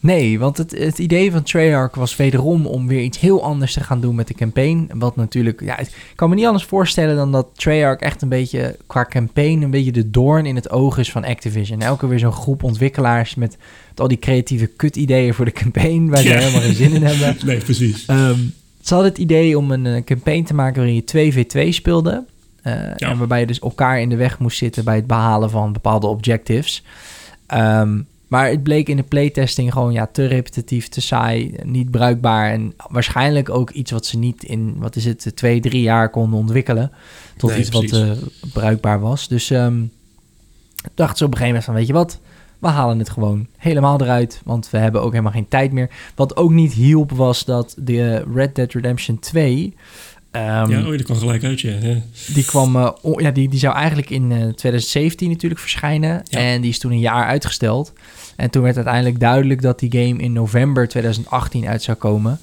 [0.00, 3.80] Nee, want het, het idee van Treyarch was wederom om weer iets heel anders te
[3.80, 4.90] gaan doen met de campaign.
[4.94, 8.76] Wat natuurlijk, ja, ik kan me niet anders voorstellen dan dat Treyarch echt een beetje
[8.86, 11.80] qua campaign een beetje de doorn in het oog is van Activision.
[11.80, 13.56] Elke weer zo'n groep ontwikkelaars met,
[13.96, 17.36] al die creatieve kut-ideeën voor de campaign, waar ze helemaal geen zin in hebben.
[17.46, 18.08] Nee, precies.
[18.08, 22.24] Um, ze hadden het idee om een, een campaign te maken waarin je 2v2 speelde.
[22.64, 23.10] Uh, ja.
[23.10, 26.06] En waarbij je dus elkaar in de weg moest zitten bij het behalen van bepaalde
[26.06, 26.84] objectives.
[27.54, 32.50] Um, maar het bleek in de playtesting gewoon ja, te repetitief, te saai, niet bruikbaar.
[32.50, 36.38] En waarschijnlijk ook iets wat ze niet in, wat is het, twee, drie jaar konden
[36.38, 36.92] ontwikkelen.
[37.36, 37.90] Tot nee, iets precies.
[37.90, 38.12] wat uh,
[38.52, 39.28] bruikbaar was.
[39.28, 39.90] Dus um,
[40.94, 42.20] dacht ze op een gegeven moment van, weet je wat,
[42.58, 44.40] we halen het gewoon helemaal eruit.
[44.44, 45.90] Want we hebben ook helemaal geen tijd meer.
[46.14, 49.74] Wat ook niet hielp was dat de Red Dead Redemption 2...
[50.32, 51.74] Um, ja, oh, die kwam gelijk uit, ja.
[51.80, 51.96] ja.
[52.34, 56.22] Die, kwam, uh, oh, ja, die, die zou eigenlijk in uh, 2017 natuurlijk verschijnen.
[56.24, 56.38] Ja.
[56.38, 57.92] En die is toen een jaar uitgesteld.
[58.36, 62.40] En toen werd uiteindelijk duidelijk dat die game in november 2018 uit zou komen.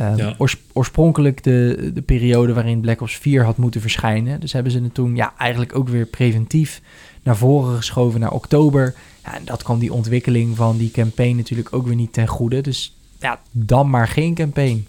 [0.00, 0.34] Um, ja.
[0.38, 4.40] oors oorspronkelijk de, de periode waarin Black Ops 4 had moeten verschijnen.
[4.40, 6.80] Dus hebben ze het toen ja, eigenlijk ook weer preventief
[7.22, 8.94] naar voren geschoven naar oktober.
[9.24, 12.60] Ja, en dat kwam die ontwikkeling van die campaign natuurlijk ook weer niet ten goede.
[12.60, 14.86] Dus ja, dan maar geen campaign.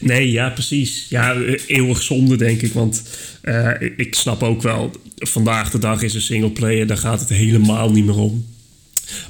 [0.00, 1.06] Nee, ja, precies.
[1.08, 2.72] Ja, eeuwig zonde, denk ik.
[2.72, 3.02] Want
[3.44, 7.90] uh, ik snap ook wel, vandaag de dag is een singleplayer, daar gaat het helemaal
[7.90, 8.46] niet meer om.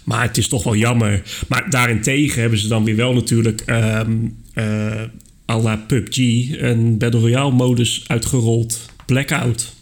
[0.04, 1.22] Maar het is toch wel jammer.
[1.48, 5.02] Maar daarentegen hebben ze dan weer wel natuurlijk um, uh,
[5.50, 6.16] à la PUBG
[6.60, 8.80] een Battle Royale modus uitgerold.
[9.06, 9.72] Blackout.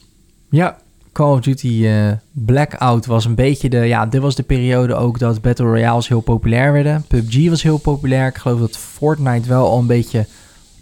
[0.51, 0.79] Ja,
[1.13, 3.77] Call of Duty uh, Blackout was een beetje de...
[3.79, 7.05] Ja, dit was de periode ook dat Battle Royales heel populair werden.
[7.09, 8.27] PUBG was heel populair.
[8.27, 10.27] Ik geloof dat Fortnite wel al een beetje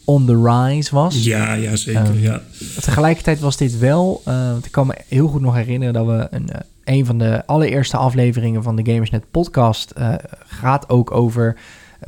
[0.07, 1.25] on the rise was.
[1.25, 2.07] Ja, ja zeker.
[2.07, 2.43] Um, ja.
[2.81, 4.23] Tegelijkertijd was dit wel...
[4.29, 6.49] Uh, ik kan me heel goed nog herinneren dat we een...
[6.53, 10.15] Uh, een van de allereerste afleveringen van de Gamersnet podcast uh,
[10.47, 11.57] gaat ook over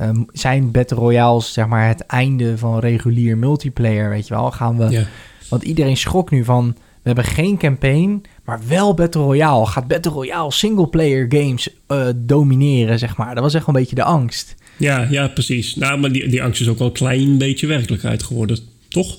[0.01, 4.51] um, zijn Battle Royales, zeg maar, het einde van regulier multiplayer, weet je wel.
[4.51, 5.05] Gaan we, yeah.
[5.49, 9.65] want iedereen schrok nu van, we hebben geen campaign, maar wel Battle Royale.
[9.65, 13.33] Gaat Battle Royale single-player games uh, domineren, zeg maar.
[13.33, 14.55] Dat was echt een beetje de angst.
[14.79, 15.75] Ja, ja, precies.
[15.75, 18.59] Nou, maar die, die angst is ook wel een klein beetje werkelijkheid geworden,
[18.89, 19.17] toch?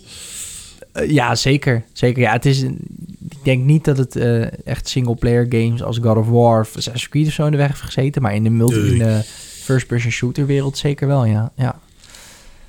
[0.95, 1.85] Uh, ja, zeker.
[1.93, 2.23] Zeker.
[2.23, 6.29] Ja, het is, ik denk niet dat het uh, echt single-player games als God of
[6.29, 8.23] War of Assassin's Creed of zo in de weg heeft gezeten.
[8.23, 9.21] Maar in de, multi, in de
[9.63, 11.53] first-person shooter wereld zeker wel, ja.
[11.57, 11.81] Ja,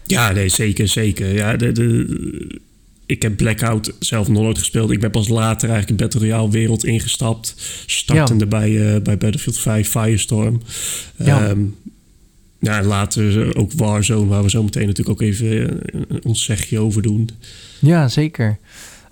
[0.04, 1.34] ja nee, zeker, zeker.
[1.34, 2.60] Ja, de, de,
[3.06, 4.92] ik heb Blackout zelf nog nooit gespeeld.
[4.92, 7.56] Ik ben pas later eigenlijk in Battle Royale wereld ingestapt.
[7.86, 10.62] Startende bij, uh, bij Battlefield 5 Firestorm.
[11.16, 11.50] Ja.
[11.50, 11.76] Um,
[12.62, 15.82] ja, later ook Warzone, waar we zo meteen natuurlijk ook even
[16.24, 17.30] ons zegje over doen.
[17.80, 18.58] Ja, zeker.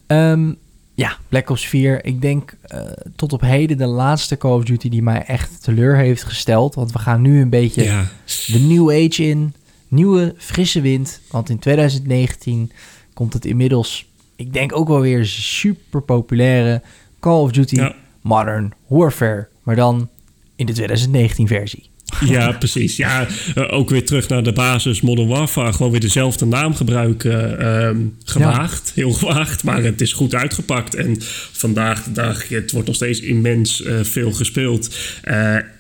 [0.08, 0.58] Um,
[0.94, 2.06] ja, Black Ops 4.
[2.06, 2.82] Ik denk uh,
[3.16, 6.76] tot op heden de laatste Call of Duty die mij echt teleur heeft gesteld.
[6.76, 8.08] Want we gaan nu een beetje ja.
[8.48, 9.54] de New Age in.
[9.88, 11.22] Nieuwe, frisse wind.
[11.32, 12.72] Want in 2019
[13.14, 16.82] komt het inmiddels, ik denk ook wel weer super populaire
[17.20, 17.96] Call of Duty ja.
[18.22, 19.48] Modern Warfare.
[19.64, 20.10] Maar dan
[20.56, 21.89] in de 2019 versie.
[22.28, 22.96] Ja, precies.
[22.96, 25.74] Ja, uh, ook weer terug naar de basis Modern Warfare.
[25.74, 27.62] Gewoon weer dezelfde naam gebruiken.
[27.62, 29.02] Uh, gewaagd, ja.
[29.02, 29.64] heel gewaagd.
[29.64, 30.96] Maar het is goed uitgepakt.
[30.96, 31.18] En
[31.52, 34.96] vandaag de dag, het wordt nog steeds immens uh, veel gespeeld.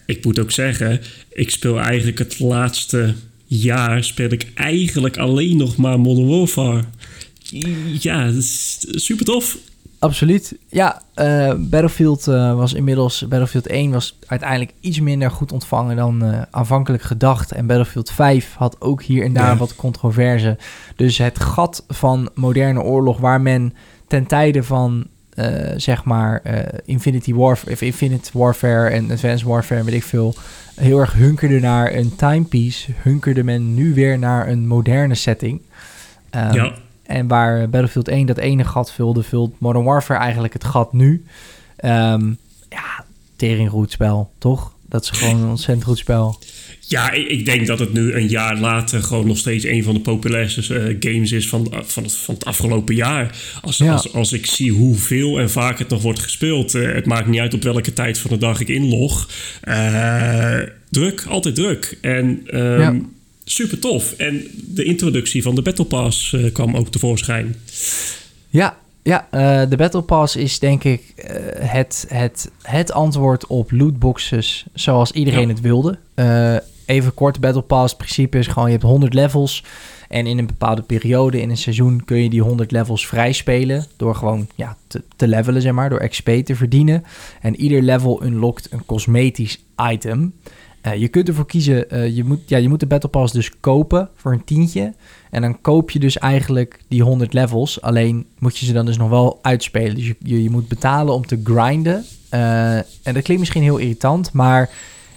[0.05, 1.01] ik moet ook zeggen,
[1.33, 3.13] ik speel eigenlijk het laatste
[3.45, 4.03] jaar...
[4.03, 6.83] speel ik eigenlijk alleen nog maar Modern Warfare.
[7.99, 9.57] Ja, dat is super tof.
[9.99, 10.57] Absoluut.
[10.67, 13.27] Ja, uh, Battlefield uh, was inmiddels...
[13.27, 17.51] Battlefield 1 was uiteindelijk iets minder goed ontvangen dan uh, aanvankelijk gedacht.
[17.51, 19.57] En Battlefield 5 had ook hier en daar ja.
[19.57, 20.57] wat controverse.
[20.95, 23.73] Dus het gat van moderne oorlog waar men
[24.07, 25.07] ten tijde van...
[25.75, 26.41] zeg maar
[26.85, 30.35] Infinity Warfare, of Infinite Warfare en Advanced Warfare, weet ik veel,
[30.75, 35.61] heel erg hunkerde naar een timepiece, hunkerde men nu weer naar een moderne setting.
[36.35, 36.73] Um, ja.
[37.09, 41.23] En waar Battlefield 1 dat ene gat vulde, vult Modern Warfare eigenlijk het gat nu.
[41.85, 42.37] Um,
[42.69, 43.05] ja,
[43.35, 44.73] tering spel, toch?
[44.89, 46.39] Dat is gewoon een ontzettend goed spel.
[46.79, 49.99] Ja, ik denk dat het nu een jaar later gewoon nog steeds een van de
[49.99, 53.37] populairste uh, games is van, van, het, van het afgelopen jaar.
[53.61, 53.91] Als, ja.
[53.91, 56.73] als, als ik zie hoeveel en vaak het nog wordt gespeeld.
[56.75, 59.29] Uh, het maakt niet uit op welke tijd van de dag ik inlog.
[59.63, 60.57] Uh,
[60.89, 61.97] druk, altijd druk.
[62.01, 62.95] En um, ja
[63.51, 64.11] super tof.
[64.11, 67.55] En de introductie van de Battle Pass uh, kwam ook tevoorschijn.
[68.49, 71.25] Ja, ja uh, de Battle Pass is denk ik uh,
[71.55, 75.53] het, het, het antwoord op lootboxes zoals iedereen ja.
[75.53, 75.99] het wilde.
[76.85, 79.63] even kort, Battle Pass principe is gewoon je hebt 100 levels.
[80.09, 83.85] En in een bepaalde periode in een seizoen kun je die 100 levels vrij spelen.
[83.97, 85.89] Door gewoon ja, te, te levelen, zeg maar.
[85.89, 87.03] Door XP te verdienen.
[87.41, 90.33] En ieder level unlockt een cosmetisch item.
[90.85, 93.59] Uh, je kunt ervoor kiezen, uh, je, moet, ja, je moet de Battle Pass dus
[93.59, 94.93] kopen voor een tientje.
[95.29, 97.81] En dan koop je dus eigenlijk die 100 levels.
[97.81, 99.95] Alleen moet je ze dan dus nog wel uitspelen.
[99.95, 102.05] Dus je, je, moet betalen om te grinden.
[102.33, 104.69] Uh, en dat klinkt misschien heel irritant, maar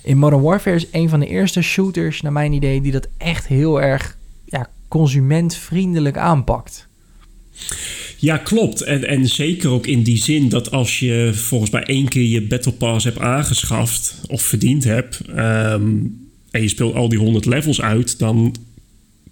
[0.02, 3.46] in Modern Warfare is een van de eerste shooters, naar mijn idee, die dat echt
[3.46, 6.88] heel erg ja, consumentvriendelijk aanpakt.
[8.22, 8.80] Ja, klopt.
[8.80, 12.42] En, en zeker ook in die zin dat als je volgens mij één keer je
[12.42, 15.20] Battle Pass hebt aangeschaft of verdiend hebt.
[15.28, 16.20] Um,
[16.50, 18.54] en je speelt al die 100 levels uit, dan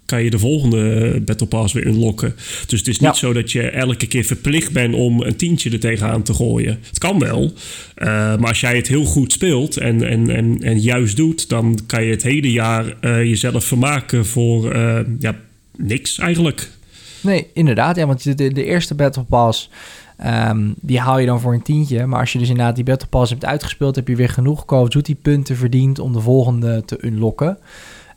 [0.05, 2.35] kan je de volgende Battle Pass weer unlocken.
[2.67, 3.13] Dus het is niet ja.
[3.13, 6.79] zo dat je elke keer verplicht bent om een tientje er tegenaan te gooien.
[6.87, 7.43] Het kan wel.
[7.43, 11.79] Uh, maar als jij het heel goed speelt en, en, en, en juist doet, dan
[11.85, 15.39] kan je het hele jaar uh, jezelf vermaken voor uh, ja,
[15.77, 16.69] niks eigenlijk.
[17.21, 17.95] Nee, inderdaad.
[17.95, 19.69] Ja, want de, de eerste Battle Pass,
[20.25, 22.05] um, die haal je dan voor een tientje.
[22.05, 24.81] Maar als je dus inderdaad die Battle Pass hebt uitgespeeld, heb je weer genoeg Call
[24.81, 27.57] of Duty punten verdiend om de volgende te unlocken.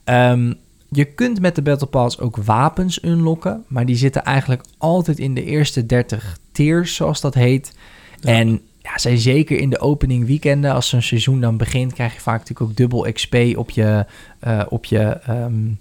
[0.05, 0.55] Um,
[0.89, 5.35] je kunt met de Battle Pass ook wapens unlocken, maar die zitten eigenlijk altijd in
[5.35, 7.73] de eerste 30 tiers, zoals dat heet.
[8.21, 8.33] Ja.
[8.33, 12.21] En ja, zijn zeker in de opening weekenden, als zo'n seizoen dan begint, krijg je
[12.21, 14.07] vaak natuurlijk ook dubbel XP op je,
[14.47, 15.79] uh, op je, um,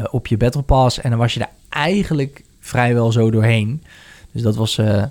[0.00, 1.00] uh, op je Battle Pass.
[1.00, 3.82] En dan was je daar eigenlijk vrijwel zo doorheen.
[4.32, 5.04] Dus dat was uh,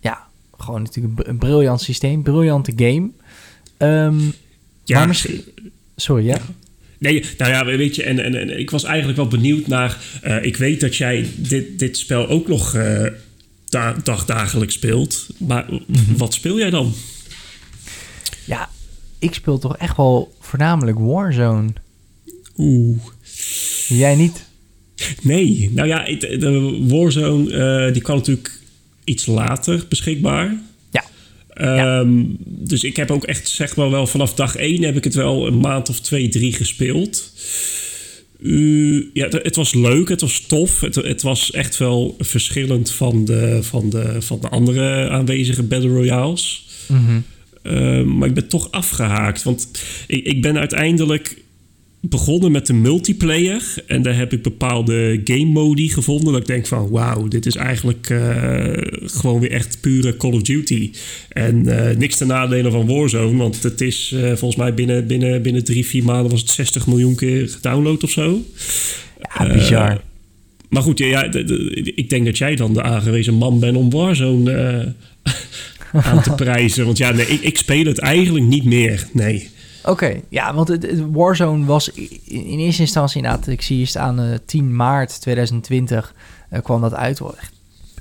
[0.00, 0.26] ja,
[0.58, 3.10] gewoon natuurlijk een briljant systeem, briljante game.
[3.78, 4.32] Um,
[4.84, 5.44] ja, misschien...
[5.96, 6.34] Sorry, ja?
[6.34, 6.42] ja.
[6.98, 9.98] Nee, nou ja, weet je, en, en, en, ik was eigenlijk wel benieuwd naar...
[10.24, 13.06] Uh, ik weet dat jij dit, dit spel ook nog uh,
[13.64, 15.26] da dagdagelijks speelt.
[15.38, 16.16] Maar -hmm.
[16.16, 16.94] wat speel jij dan?
[18.44, 18.68] Ja,
[19.18, 21.72] ik speel toch echt wel voornamelijk Warzone.
[22.56, 22.98] Oeh.
[23.88, 24.47] Jij niet?
[25.22, 27.50] Nee, nou ja, de Warzone
[27.86, 28.60] uh, die kan natuurlijk
[29.04, 30.56] iets later beschikbaar.
[30.90, 31.04] Ja.
[32.00, 32.34] Um, ja.
[32.44, 35.46] Dus ik heb ook echt, zeg maar wel, vanaf dag 1 heb ik het wel
[35.46, 37.32] een maand of twee, drie gespeeld.
[38.40, 40.80] Uh, ja, het, het, was leuk, het was tof.
[40.80, 45.90] Het, het, was echt wel verschillend van de, van de, van de andere aanwezige Battle
[45.90, 46.66] Royales.
[46.86, 47.20] Mhm.
[47.62, 49.42] Uh, maar ik ben toch afgehaakt.
[49.42, 49.70] Want
[50.06, 51.36] ik, ik ben uiteindelijk
[52.00, 53.74] begonnen met de multiplayer.
[53.86, 56.32] En daar heb ik bepaalde game modi gevonden.
[56.32, 58.72] Dat ik denk van wauw, dit is eigenlijk uh,
[59.04, 60.90] gewoon weer echt pure Call of Duty.
[61.28, 63.36] En uh, niks ten nadele van Warzone.
[63.36, 66.86] Want het is uh, volgens mij binnen, binnen, binnen drie, vier maanden was het 60
[66.86, 68.42] miljoen keer gedownload of zo.
[69.38, 70.00] Ja, bizar.
[70.68, 71.32] maar goed, ja, ja
[71.94, 74.52] ik denk dat jij dan de aangewezen man bent om Warzone
[75.92, 76.84] aan te prijzen.
[76.84, 79.06] Want ja, nee, ik, ik speel het eigenlijk niet meer.
[79.12, 79.48] Nee.
[79.80, 81.88] Oké, okay, ja, want het, het, Warzone was
[82.24, 86.14] in eerste instantie inderdaad, ik zie hier staan uh, 10 maart 2020
[86.52, 87.20] uh, kwam dat uit.
[87.20, 87.52] Echt,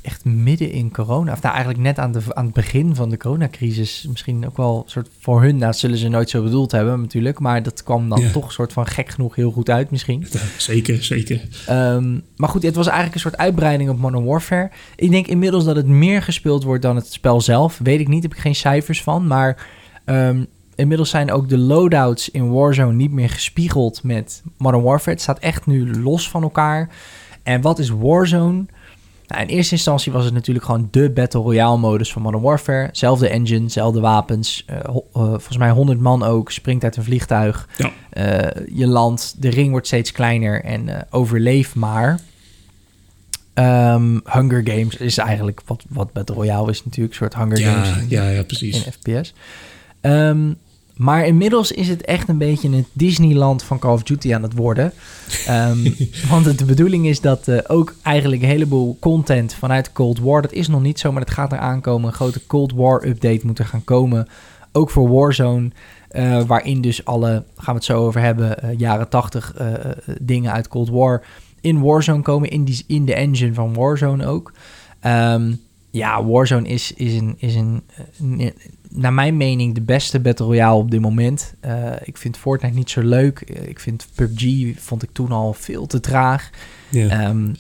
[0.01, 1.32] echt midden in corona.
[1.32, 4.05] Of nou, eigenlijk net aan, de, aan het begin van de coronacrisis.
[4.09, 7.39] Misschien ook wel een soort voor hun, nou, zullen ze nooit zo bedoeld hebben natuurlijk.
[7.39, 8.32] Maar dat kwam dan ja.
[8.32, 10.25] toch een soort van gek genoeg heel goed uit misschien.
[10.32, 11.41] Ja, zeker, zeker.
[11.69, 14.71] Um, maar goed, het was eigenlijk een soort uitbreiding op Modern Warfare.
[14.95, 17.80] Ik denk inmiddels dat het meer gespeeld wordt dan het spel zelf.
[17.84, 19.28] Weet ik niet, heb ik geen cijfers van.
[19.28, 19.67] Maar
[20.05, 20.47] um,
[20.78, 25.11] inmiddels zijn ook de loadouts in Warzone niet meer gespiegeld met Modern Warfare.
[25.11, 26.89] Het staat echt nu los van elkaar.
[27.43, 28.65] En wat is Warzone?
[29.28, 32.89] Nou, in eerste instantie was het natuurlijk gewoon de Battle Royale modus van Modern Warfare.
[32.91, 34.65] Zelfde engine, zelfde wapens.
[34.69, 37.67] Uh, uh, volgens mij 100 man ook, springt uit een vliegtuig.
[37.78, 37.91] Ja.
[38.13, 42.19] Uh, je land, de ring wordt steeds kleiner en overleef maar.
[43.53, 47.13] Um, Hunger Games is eigenlijk wat, wat Battle Royale is natuurlijk.
[47.13, 48.86] Een soort Hunger ja, Games in, ja, ja, precies.
[48.86, 49.34] in FPS.
[50.01, 50.57] Um,
[50.97, 54.53] maar inmiddels is het echt een beetje het Disneyland van Call of Duty aan het
[54.53, 54.93] worden.
[55.49, 55.95] Um,
[56.29, 60.41] want de bedoeling is dat uh, ook eigenlijk een heleboel content vanuit Cold War...
[60.41, 62.07] dat is nog niet zo, maar dat gaat eraan komen.
[62.07, 64.27] Een grote Cold War update moet er gaan komen.
[64.71, 65.71] Ook voor Warzone.
[66.11, 69.53] Uh, waarin dus alle, gaan we het zo over hebben, uh, jaren 80
[70.21, 71.23] dingen uit Cold War
[71.61, 72.49] in Warzone komen.
[72.49, 74.53] In, die, in de engine van Warzone ook.
[75.05, 75.59] Um,
[75.91, 77.83] ja, Warzone is, is, een, is een,
[78.19, 78.53] een,
[78.89, 81.53] naar mijn mening de beste Battle Royale op dit moment.
[81.65, 83.39] Uh, ik vind Fortnite niet zo leuk.
[83.41, 86.49] Ik vind PUBG, vond ik toen al veel te traag.
[86.93, 87.11] Um,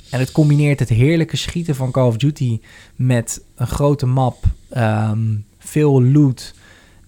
[0.09, 2.59] en het combineert het heerlijke schieten van Call of Duty
[2.95, 4.43] met een grote map,
[4.77, 6.55] um, veel loot.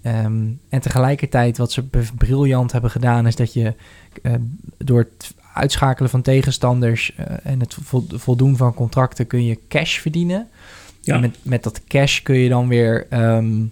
[0.03, 1.83] Um, en tegelijkertijd wat ze
[2.17, 3.73] briljant hebben gedaan is dat je
[4.23, 4.33] uh,
[4.77, 10.47] door het uitschakelen van tegenstanders uh, en het voldoen van contracten kun je cash verdienen.
[11.01, 11.15] Ja.
[11.15, 13.71] En met, met dat cash kun je dan weer um,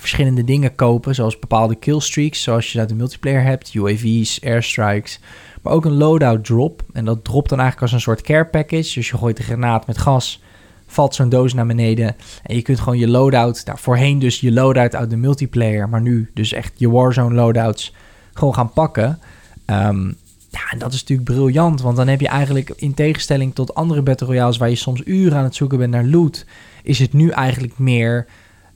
[0.00, 5.20] verschillende dingen kopen, zoals bepaalde killstreaks, zoals je uit de multiplayer hebt, UAV's, airstrikes,
[5.62, 6.82] maar ook een loadout drop.
[6.92, 8.94] En dat dropt dan eigenlijk als een soort care package.
[8.94, 10.42] Dus je gooit een granaat met gas,
[10.86, 14.52] valt zo'n doos naar beneden en je kunt gewoon je loadout, daar voorheen dus je
[14.52, 17.94] loadout uit de multiplayer, maar nu dus echt je Warzone loadouts
[18.32, 19.18] gewoon gaan pakken.
[19.66, 20.16] Um,
[20.50, 24.02] ja, en dat is natuurlijk briljant, want dan heb je eigenlijk in tegenstelling tot andere
[24.02, 26.46] Battle Royales waar je soms uren aan het zoeken bent naar loot,
[26.82, 28.26] is het nu eigenlijk meer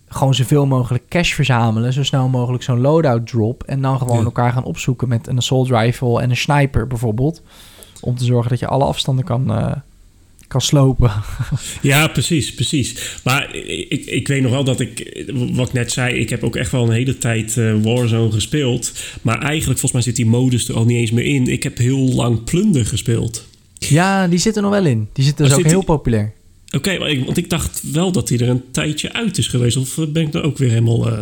[0.08, 4.24] gewoon zoveel mogelijk cash verzamelen, zo snel mogelijk zo'n loadout drop en dan gewoon Ja.
[4.24, 7.42] elkaar gaan opzoeken met een assault rifle en een sniper bijvoorbeeld,
[8.00, 9.72] om te zorgen dat je alle afstanden kan, uh,
[10.48, 11.10] kan slopen.
[11.82, 13.18] Ja, precies, precies.
[13.24, 16.56] Maar ik, ik weet nog wel dat ik, wat ik net zei, ik heb ook
[16.56, 18.92] echt wel een hele tijd uh, Warzone gespeeld.
[19.22, 21.46] Maar eigenlijk, volgens mij zit die modus er al niet eens meer in.
[21.46, 23.46] Ik heb heel lang Plunder gespeeld.
[23.78, 25.08] Ja, die zit er nog wel in.
[25.12, 26.32] Die zit dus ook zit heel die- populair.
[26.76, 29.76] Oké, okay, want ik dacht wel dat hij er een tijdje uit is geweest.
[29.76, 31.08] Of ben ik dan ook weer helemaal...
[31.12, 31.18] Uh...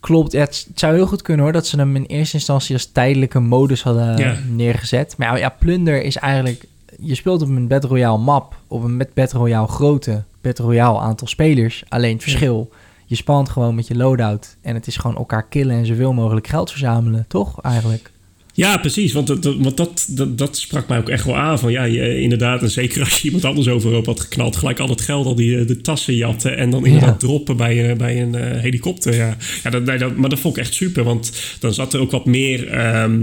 [0.00, 2.86] Klopt, ja, het, zou heel goed kunnen hoor dat ze hem in eerste instantie als
[2.86, 4.38] tijdelijke modus hadden Ja.
[4.48, 5.14] neergezet.
[5.16, 6.64] Maar ja, ja, Plunder is eigenlijk,
[7.00, 10.98] je speelt op een Battle Royale map, op een met Battle Royale grote Battle Royale
[10.98, 11.82] aantal spelers.
[11.88, 12.70] Alleen het verschil,
[13.06, 16.46] je spant gewoon met je loadout en het is gewoon elkaar killen en zoveel mogelijk
[16.46, 18.10] geld verzamelen, toch eigenlijk?
[18.54, 19.12] Ja, precies.
[19.12, 21.58] Want, dat, want dat, dat, dat sprak mij ook echt wel aan.
[21.58, 22.62] Van ja, je, inderdaad.
[22.62, 24.56] En zeker als je iemand anders overhoop had geknald.
[24.56, 26.56] Gelijk al het geld, al die eh, de tassen jatten.
[26.56, 27.26] En dan inderdaad Ja.
[27.26, 29.14] droppen bij, een- bij een eh, helikopter.
[29.14, 31.04] Ja, ja dat, nee, dat, maar dat vond ik echt super.
[31.04, 32.68] Want dan zat er ook wat meer...
[32.68, 33.18] ehm,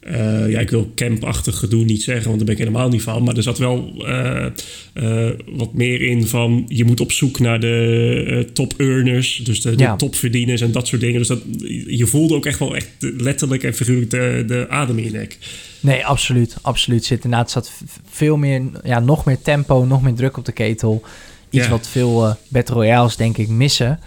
[0.00, 3.22] eh, ja, ik wil campachtig gedoe niet zeggen, want daar ben ik helemaal niet van.
[3.22, 4.46] Maar er zat wel eh,
[4.92, 6.64] eh, wat meer in van...
[6.68, 9.40] je moet op zoek naar de top earners.
[9.44, 11.18] Dus de, topverdieners en dat soort dingen.
[11.18, 11.42] Dus dat,
[11.86, 15.38] je voelde ook echt wel echt letterlijk en figuurlijk de, de adem in je nek.
[15.80, 17.04] Nee, absoluut, absoluut.
[17.04, 17.72] Zit inderdaad zat
[18.08, 21.02] veel meer, ja, nog meer tempo, nog meer druk op de ketel.
[21.50, 21.70] Iets Ja.
[21.70, 24.00] wat veel Battle Royales denk ik missen.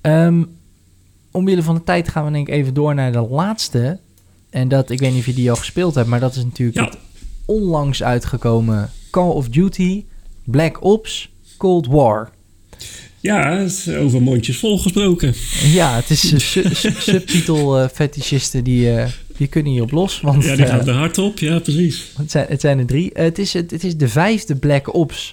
[0.00, 0.42] Ehm
[1.30, 3.98] omwille van de tijd gaan we denk ik even door naar de laatste.
[4.50, 6.78] En dat, ik weet niet of je die al gespeeld hebt, maar dat is natuurlijk
[6.78, 6.84] Ja.
[6.84, 6.96] het
[7.44, 10.04] onlangs uitgekomen Call of Duty
[10.44, 12.30] Black Ops Cold War.
[13.20, 15.34] Ja, het is over mondjes vol gesproken.
[15.72, 19.90] Ja, het is uh, su- su- subtitel eh, fetischisten die, eh, die kunnen hier op
[19.90, 20.20] los.
[20.20, 21.38] Want, ja, die gaan uh, er hard op.
[21.38, 22.12] Ja, precies.
[22.16, 23.10] Het zijn, het zijn er drie.
[23.12, 25.32] het, is, het, het, is de vijfde Black Ops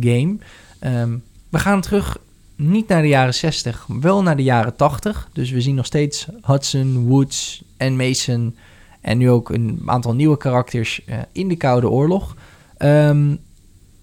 [0.00, 0.36] game.
[0.80, 2.18] Um, we gaan terug
[2.62, 5.28] niet naar de jaren 60, maar wel naar de jaren 80.
[5.32, 8.56] Dus we zien nog steeds Hudson, Woods en Mason...
[9.00, 11.00] en nu ook een aantal nieuwe karakters
[11.32, 12.36] in de Koude Oorlog...
[12.78, 13.38] Um,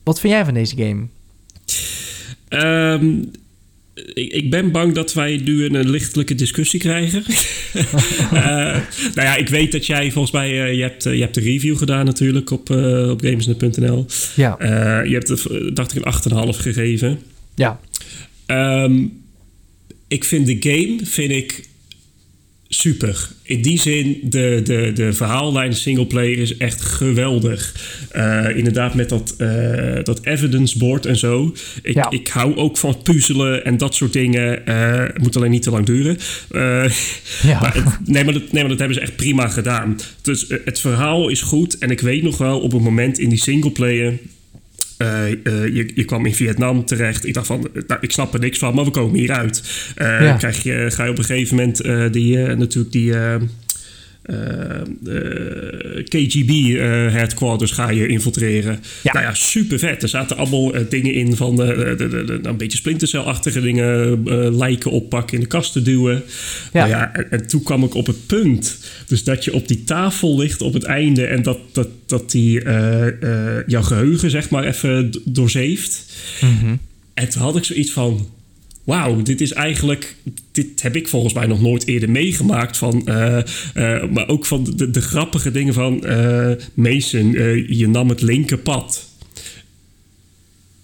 [0.03, 1.07] wat vind jij van deze game?
[2.49, 3.32] Um,
[4.14, 7.24] ik, ik, ben bang dat wij nu een, lichtelijke discussie krijgen.
[8.34, 8.34] uh,
[9.16, 10.49] nou ja, ik weet dat jij volgens mij...
[10.51, 12.70] Uh, je, hebt, je hebt de review gedaan natuurlijk op,
[13.10, 14.05] op Gamesnet.nl.
[14.36, 14.55] Ja.
[15.03, 17.20] je hebt, dacht ik, een 8,5 gegeven.
[17.55, 17.80] Ja.
[18.52, 19.12] Um,
[20.08, 21.68] ik vind de game, vind ik
[22.68, 23.30] super.
[23.43, 27.76] In die zin, de, de, de verhaallijn singleplayer is echt geweldig.
[28.16, 31.56] Uh, inderdaad, met dat, uh, dat evidence board en zo.
[31.84, 32.10] Ik, Ja.
[32.10, 34.66] ik hou ook van puzzelen en dat soort dingen.
[34.66, 36.18] Eh, Het moet alleen niet te lang duren.
[36.52, 36.91] Eh,
[37.52, 37.60] Ja.
[37.62, 39.97] maar het- nee, maar dat, nee, maar dat hebben ze echt prima gedaan.
[40.22, 41.78] Dus eh, het verhaal is goed.
[41.78, 44.18] En ik weet nog wel op een moment in die singleplayer.
[45.00, 45.36] Eh, eh,
[45.76, 47.26] je, je kwam in Vietnam terecht.
[47.26, 49.64] Ik dacht van, eh, nou, ik snap er niks van, maar we komen hieruit.
[49.97, 50.36] Ja.
[50.36, 53.14] krijg je, ga je op een gegeven moment die, natuurlijk die
[54.30, 56.82] eh, eh, eh, KGB eh,
[57.14, 58.80] headquarters ga je infiltreren.
[59.04, 59.14] Ja.
[59.14, 60.04] Nou ja, super vet.
[60.04, 65.34] Er zaten allemaal dingen in van de, de, de- een beetje splintercelachtige dingen, lijken oppakken,
[65.38, 66.24] in de kast te duwen.
[66.74, 66.80] Ja.
[66.80, 68.78] Nou ja, en, en toen kwam ik op het punt.
[69.08, 72.62] Dus dat je op die tafel ligt op het einde en dat, dat, dat die
[73.68, 76.06] jouw geheugen zeg maar even doorzeeft.
[76.42, 76.76] Mhm.
[77.14, 78.28] En toen had ik zoiets van...
[78.90, 80.16] Wauw, dit is eigenlijk...
[80.52, 82.78] Dit heb ik volgens mij nog nooit eerder meegemaakt.
[82.78, 86.06] Van, eh, eh, maar ook van de, de grappige dingen van...
[86.06, 87.32] eh, Mason,
[87.68, 89.09] je nam het linkerpad.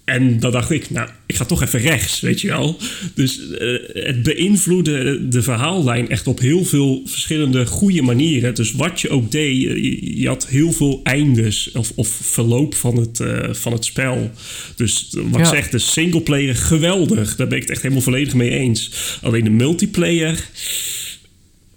[0.06, 2.78] En dan dacht ik, nou, ik ga toch even rechts, weet je wel.
[3.14, 8.54] Dus eh, het beïnvloedde de verhaallijn echt op heel veel verschillende goede manieren.
[8.54, 12.96] Dus wat je ook deed, je, je had heel veel eindes of, of verloop van
[12.96, 14.30] het, eh, van het spel.
[14.76, 15.46] Dus wat Ja.
[15.46, 17.36] ik zeg, de singleplayer, geweldig.
[17.36, 18.90] Daar ben ik het echt helemaal volledig mee eens.
[19.22, 20.48] Alleen de multiplayer,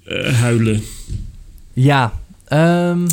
[0.04, 0.82] eh, huilen.
[1.74, 3.08] Ja, ehm,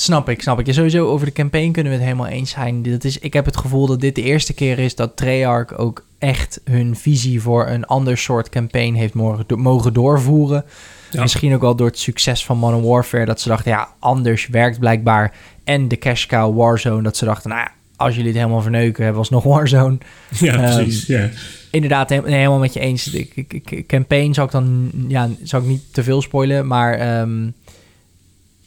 [0.00, 0.66] snap ik, snap ik.
[0.66, 2.82] Ja, sowieso over de campaign kunnen we het helemaal eens zijn.
[2.82, 6.04] Dit is, ik heb het gevoel dat dit de eerste keer is dat Treyarch ook
[6.18, 10.64] echt hun visie voor een ander soort campaign heeft mogen, do- mogen doorvoeren.
[11.10, 11.20] Ja.
[11.22, 14.78] Misschien ook wel door het succes van Modern Warfare, dat ze dachten, ja, anders werkt
[14.78, 15.34] blijkbaar.
[15.64, 19.04] En de cash cow Warzone, dat ze dachten, nou ja, als jullie het helemaal verneuken,
[19.04, 19.98] hebben we alsnog Warzone.
[20.38, 21.06] Ja, Ehm, precies.
[21.06, 21.28] ja.
[21.70, 23.04] Inderdaad, he- helemaal met je eens.
[23.04, 27.50] De campaign zou ik dan, ja, zou ik niet te veel spoilen, maar ehm,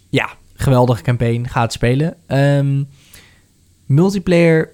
[0.09, 0.29] ja,
[0.61, 2.15] geweldige campaign, ga het spelen.
[2.27, 2.83] Ehm,
[3.85, 4.69] multiplayer,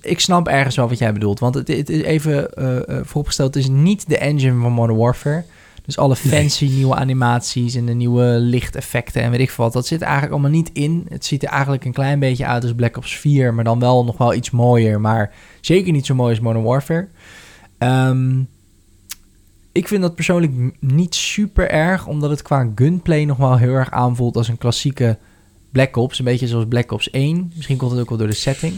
[0.00, 3.62] ik snap ergens wel wat jij bedoelt, want het, het is even eh, vooropgesteld, het
[3.64, 5.44] is niet de engine van Modern Warfare.
[5.86, 6.32] Dus alle Nee.
[6.32, 10.32] fancy nieuwe animaties en de nieuwe lichteffecten en weet ik veel wat, dat zit eigenlijk
[10.32, 11.06] allemaal niet in.
[11.08, 14.04] Het ziet er eigenlijk een klein beetje uit als Black Ops 4, maar dan wel
[14.04, 17.08] nog wel iets mooier, maar zeker niet zo mooi als Modern Warfare.
[17.78, 18.42] Ehm,
[19.74, 23.90] ik vind dat persoonlijk niet super erg, omdat het qua gunplay nog wel heel erg
[23.90, 25.18] aanvoelt als een klassieke
[25.72, 26.18] Black Ops.
[26.18, 27.52] Een beetje zoals Black Ops 1.
[27.54, 28.74] Misschien komt het ook wel door de setting.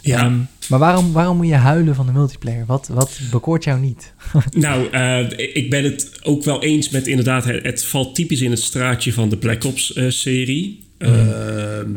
[0.00, 0.18] ja.
[0.18, 0.38] Ehm,
[0.68, 2.66] maar waarom, waarom moet je huilen van de multiplayer?
[2.66, 4.12] Wat, wat bekoort jou niet?
[4.50, 8.50] Nou, eh, ik ben het ook wel eens met inderdaad, het, het valt typisch in
[8.50, 10.84] het straatje van de Black Ops-serie.
[10.98, 11.90] Ehm,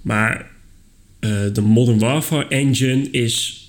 [0.00, 0.50] maar
[1.20, 3.63] eh, de Modern Warfare engine is,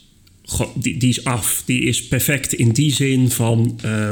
[0.75, 1.63] die, die is af.
[1.65, 4.11] Die is perfect in die zin van, eh,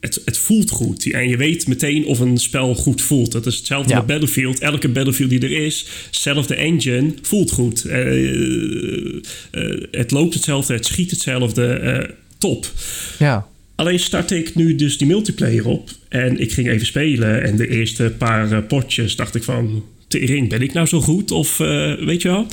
[0.00, 1.10] het, het voelt goed.
[1.10, 3.32] En je weet meteen of een spel goed voelt.
[3.32, 3.96] Dat is hetzelfde Ja.
[3.96, 4.58] met Battlefield.
[4.58, 7.84] Elke Battlefield die er is, zelfde engine, voelt goed.
[7.84, 9.06] Eh,
[9.50, 12.14] eh, het loopt hetzelfde, het schiet hetzelfde.
[12.38, 12.72] top.
[13.18, 15.90] Ja, Alleen startte ik nu dus die multiplayer op.
[16.08, 17.42] En ik ging even spelen.
[17.42, 19.84] En de eerste paar potjes dacht ik van...
[20.08, 21.30] Tering, ben ik nou zo goed?
[21.30, 22.46] Of weet je wel?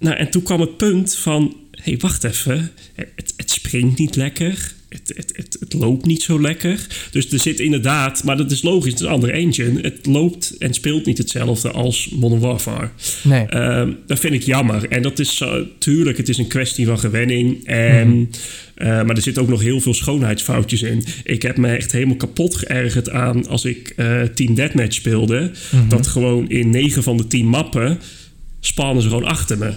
[0.00, 1.56] Nou, en toen kwam het punt van...
[1.70, 2.70] Hé, hey, wacht even.
[2.94, 4.72] Het, het springt niet lekker.
[4.88, 6.86] Het, het, het, het loopt niet zo lekker.
[7.10, 8.24] Dus er zit inderdaad...
[8.24, 9.80] Maar dat is logisch, het is een andere engine.
[9.80, 12.88] Het loopt en speelt niet hetzelfde als Modern Warfare.
[13.22, 13.44] nee.
[13.46, 14.88] Ehm, dat vind ik jammer.
[14.88, 17.64] En dat is zo- tuurlijk, het is een kwestie van gewenning.
[17.66, 18.30] En,
[18.74, 21.04] eh, maar er zitten ook nog heel veel schoonheidsfoutjes in.
[21.24, 25.50] Ik heb me echt helemaal kapot geërgerd aan als ik eh Team Deathmatch speelde.
[25.88, 27.98] Dat gewoon in 9 van de 10 mappen
[28.60, 29.72] spannen ze gewoon achter me.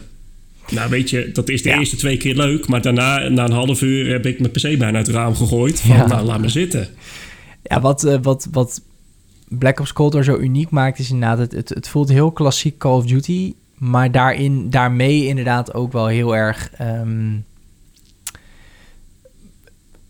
[0.71, 1.79] Nou, weet je, dat is de Ja.
[1.79, 2.67] eerste twee keer leuk.
[2.67, 5.81] Maar daarna, na een half uur, heb ik mijn PC bijna uit het raam gegooid.
[5.81, 6.07] Van, Ja.
[6.07, 6.87] nou, laat me zitten.
[7.63, 8.81] Ja, wat, eh, wat, wat
[9.47, 12.77] Black Ops Cold War zo uniek maakt, is inderdaad, het, het, het voelt heel klassiek
[12.77, 17.31] Call of Duty, maar daarin, daarmee inderdaad ook wel heel erg, ehm,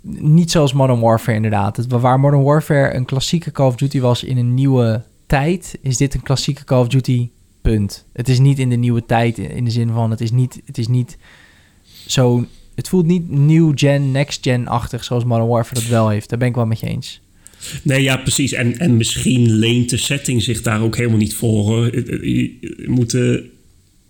[0.01, 1.77] niet zoals Modern Warfare inderdaad.
[1.77, 5.97] Het, waar Modern Warfare een klassieke Call of Duty was in een nieuwe tijd, is
[5.97, 7.29] dit een klassieke Call of Duty.
[7.64, 8.05] Punt.
[8.14, 10.78] Het is niet in de nieuwe tijd in de zin van het is niet, het
[10.78, 11.18] is niet
[12.07, 12.45] zo.
[12.76, 16.30] Het voelt niet new gen, next gen-achtig zoals Modern Warfare dat wel heeft.
[16.30, 17.22] Daar ben ik wel met je eens.
[17.84, 18.51] Nee, ja, precies.
[18.51, 21.64] En, en misschien leent de setting zich daar ook helemaal niet voor.
[21.64, 21.95] Hoor.
[22.28, 23.39] Je moet uh,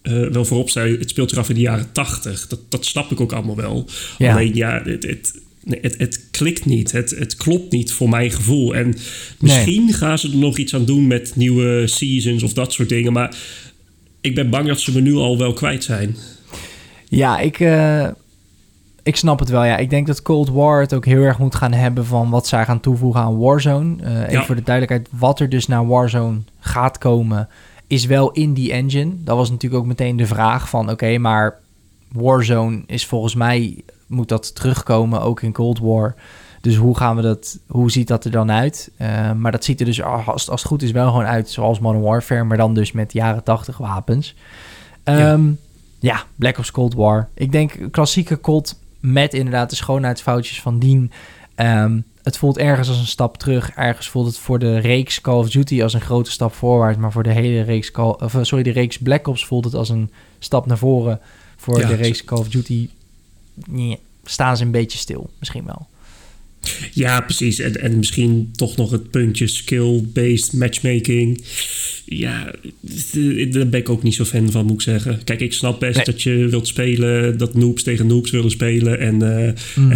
[0.04, 2.48] wel voorop zijn, het speelt zich af in de jaren tachtig.
[2.48, 3.90] Dat, dat snap ik ook allemaal wel.
[4.18, 4.34] Ja.
[4.34, 6.92] Alleen ja, het, het, het, het klikt niet.
[6.92, 8.76] Het, het klopt niet voor mijn gevoel.
[8.76, 8.96] En
[9.40, 13.14] misschien gaan ze er nog iets aan doen met nieuwe seasons of dat soort dingen.
[13.14, 13.36] Maar
[14.22, 16.16] ik ben bang dat ze me nu al wel kwijt zijn.
[17.10, 18.08] Ja, ik, uh,
[19.04, 19.64] ik snap het wel.
[19.64, 22.48] Ja, ik denk dat Cold War het ook heel erg moet gaan hebben van wat
[22.48, 23.96] zij gaan toevoegen aan Warzone.
[24.04, 27.48] Uh, even voor de duidelijkheid, wat er dus naar Warzone gaat komen,
[27.88, 29.12] is wel in die engine.
[29.18, 31.60] Dat was natuurlijk ook meteen de vraag van, oké, maar
[32.12, 36.16] Warzone is volgens mij moet dat terugkomen, ook in Cold War.
[36.62, 38.92] Dus hoe gaan we dat, hoe ziet dat er dan uit?
[38.98, 41.80] Uh, maar dat ziet er dus, als, als het goed is, wel gewoon uit zoals
[41.80, 44.36] Modern Warfare, maar dan dus met jaren 80 wapens.
[45.04, 45.60] Um,
[46.00, 46.14] ja.
[46.14, 46.24] ja.
[46.36, 47.28] Black Ops Cold War.
[47.34, 51.12] Ik denk klassieke Cold met inderdaad de schoonheidsfoutjes van dien.
[51.56, 53.72] Um, het voelt ergens als een stap terug.
[53.76, 56.98] Ergens voelt het voor de reeks Call of Duty als een grote stap voorwaarts.
[56.98, 59.90] Maar voor de hele reeks, Call, of, sorry, de reeks Black Ops voelt het als
[59.90, 61.20] een stap naar voren.
[61.56, 62.90] Voor de reeks Call of Duty
[64.24, 65.88] staan ze een beetje stil, misschien wel.
[66.92, 67.60] Ja, precies.
[67.60, 71.44] En, en misschien toch nog het puntje skill-based matchmaking.
[72.06, 72.52] Ja,
[73.50, 75.24] daar ben ik ook niet zo fan van, moet ik zeggen.
[75.24, 79.00] Kijk, ik snap best dat je wilt spelen, dat noobs tegen noobs willen spelen.
[79.00, 79.48] En, uh,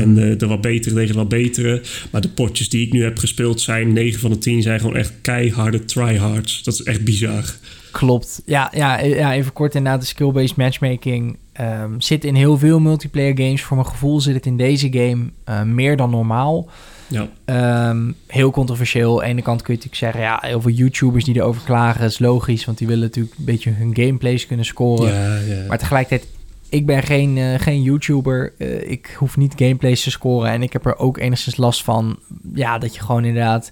[0.02, 1.82] en uh, de wat betere tegen de wat betere.
[2.12, 4.96] Maar de potjes die ik nu heb gespeeld zijn, 9 van de 10 zijn gewoon
[4.96, 6.64] echt keiharde tryhards.
[6.64, 7.56] Dat is echt bizar.
[7.92, 8.42] Klopt.
[8.46, 13.38] Ja, ja, ja even kort inderdaad, de skill-based matchmaking um, zit in heel veel multiplayer
[13.38, 13.64] games.
[13.64, 16.70] Voor mijn gevoel zit het in deze game uh, meer dan normaal.
[17.08, 17.90] Ja.
[17.90, 19.14] Um, heel controversieel.
[19.14, 20.22] Aan de ene kant kun je natuurlijk zeggen...
[20.22, 22.06] ja, heel veel YouTubers die erover klagen...
[22.06, 25.14] is logisch, want die willen natuurlijk een beetje hun gameplays kunnen scoren.
[25.14, 25.64] Ja, ja.
[25.68, 26.36] Maar tegelijkertijd...
[26.70, 28.54] Ik ben geen, uh, geen YouTuber.
[28.58, 30.52] Uh, ik hoef niet gameplays te scoren.
[30.52, 32.20] En ik heb er ook enigszins last van...
[32.54, 33.72] ja, dat je gewoon inderdaad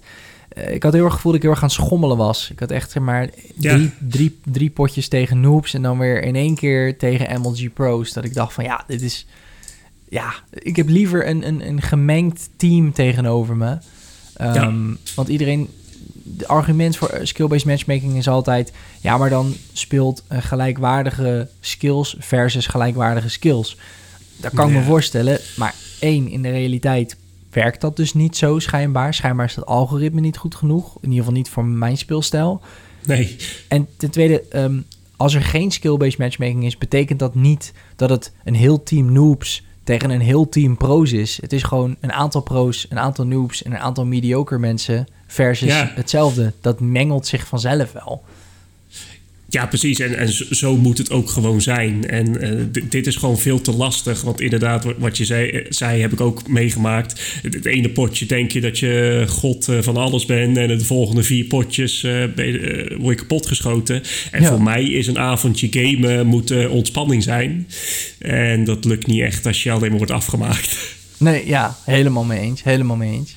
[0.56, 2.50] ik had heel erg gevoel dat ik heel erg aan het schommelen was.
[2.50, 6.36] Ik had echt zeg maar drie, drie, drie potjes tegen noobs en dan weer in
[6.36, 8.12] één keer tegen MLG Pro's.
[8.12, 9.26] Dat ik dacht van ja, dit is...
[10.08, 13.78] Ja, ik heb liever een, een, een gemengd team tegenover me.
[14.40, 15.68] Um, Want iedereen...
[16.22, 18.72] De argument voor skill-based matchmaking is altijd...
[19.00, 23.76] Ja, maar dan speelt gelijkwaardige skills versus gelijkwaardige skills.
[24.36, 25.40] Dat kan ik me voorstellen.
[25.56, 27.16] Maar één, in de realiteit
[27.56, 29.14] werkt dat dus niet zo schijnbaar.
[29.14, 30.96] Schijnbaar is het algoritme niet goed genoeg.
[30.96, 32.60] In ieder geval niet voor mijn speelstijl.
[33.06, 33.36] Nee.
[33.68, 34.84] En ten tweede, um,
[35.16, 39.64] als er geen skill-based matchmaking is, betekent dat niet dat het een heel team noobs
[39.84, 41.38] tegen een heel team pro's is.
[41.40, 45.74] Het is gewoon een aantal pro's, een aantal noobs en een aantal mediocre mensen versus
[45.94, 46.52] hetzelfde.
[46.60, 48.24] Dat mengelt zich vanzelf wel.
[49.48, 49.98] Ja, precies.
[49.98, 52.08] En, en zo moet het ook gewoon zijn.
[52.08, 54.22] En uh, dit is gewoon veel te lastig.
[54.22, 57.40] Want inderdaad, wat je zei, eh, zei heb ik ook meegemaakt.
[57.42, 60.56] Het, ene potje denk je dat je god uh, van alles bent.
[60.56, 64.02] En de volgende vier potjes uh, je, word je kapot geschoten.
[64.30, 67.66] En voor mij is een avondje gamen moet ontspanning zijn.
[68.18, 70.94] En dat lukt niet echt als je alleen maar wordt afgemaakt.
[71.18, 72.62] Nee, ja, helemaal mee eens.
[72.62, 73.36] Helemaal mee eens.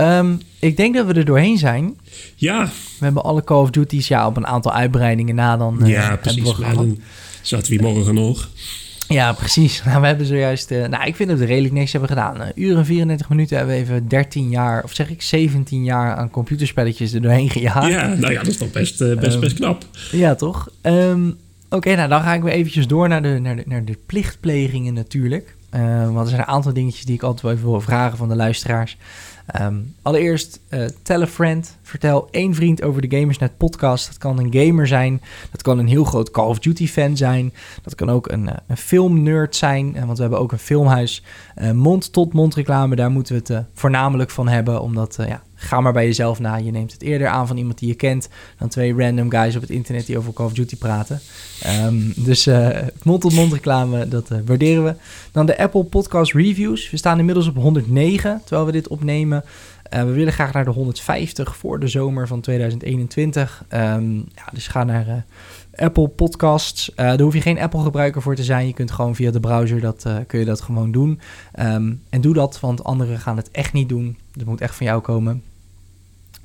[0.00, 1.98] Um, ik denk dat we er doorheen zijn.
[2.36, 2.64] Ja.
[2.98, 5.78] We hebben alle Call of Duty's ja, op een aantal uitbreidingen na dan.
[5.82, 6.56] Uh, ja, precies.
[6.56, 6.98] We dan
[7.42, 8.48] zaten we morgen nog.
[9.08, 9.82] Ja, precies.
[9.84, 10.70] Nou, we hebben zojuist...
[10.70, 12.40] Uh, nou, ik vind dat we redelijk niks hebben gedaan.
[12.40, 14.84] Uh, uur en 34 minuten hebben we even 13 jaar...
[14.84, 17.88] of zeg ik 17 jaar aan computerspelletjes er doorheen gejaagd.
[17.88, 19.84] Ja, nou ja, dat is toch best, best, um, best knap.
[20.10, 20.68] Ja, toch?
[20.82, 21.36] Um,
[21.68, 24.94] Oké, nou dan ga ik weer eventjes door naar de, naar de, naar de plichtplegingen
[24.94, 25.56] natuurlijk.
[26.12, 28.36] want er zijn een aantal dingetjes die ik altijd wel even wil vragen van de
[28.36, 28.96] luisteraars.
[29.60, 31.76] Um, allereerst, uh, tell a friend.
[31.82, 34.06] Vertel één vriend over de Gamersnet podcast.
[34.06, 35.22] Dat kan een gamer zijn.
[35.50, 37.52] Dat kan een heel groot Call of Duty fan zijn.
[37.82, 39.96] Dat kan ook een, uh, een filmnerd zijn.
[39.96, 41.22] Uh, want we hebben ook een filmhuis.
[41.72, 44.80] Mond-tot-mond reclame, daar moeten we het voornamelijk van hebben.
[44.80, 46.56] Omdat, ja, ga maar bij jezelf na.
[46.56, 48.28] Je neemt het eerder aan van iemand die je kent...
[48.58, 51.20] dan twee random guys op het internet die over Call of Duty praten.
[51.84, 52.48] Um, dus
[53.02, 54.94] mond-tot-mond reclame, dat waarderen we.
[55.32, 56.90] Dan de Apple Podcast Reviews.
[56.90, 59.44] We staan inmiddels op 109, terwijl we dit opnemen.
[59.94, 63.64] Uh, we willen graag naar de 150 voor de zomer van 2021.
[63.68, 65.24] Um, ehm, ja, dus ga naar
[65.74, 66.90] Apple Podcasts.
[66.90, 68.66] Uh, daar hoef je geen Apple gebruiker voor te zijn.
[68.66, 71.20] Je kunt gewoon via de browser dat, kun je dat gewoon doen.
[71.60, 74.18] Um, en doe dat, want anderen gaan het echt niet doen.
[74.32, 75.42] Dat moet echt van jou komen.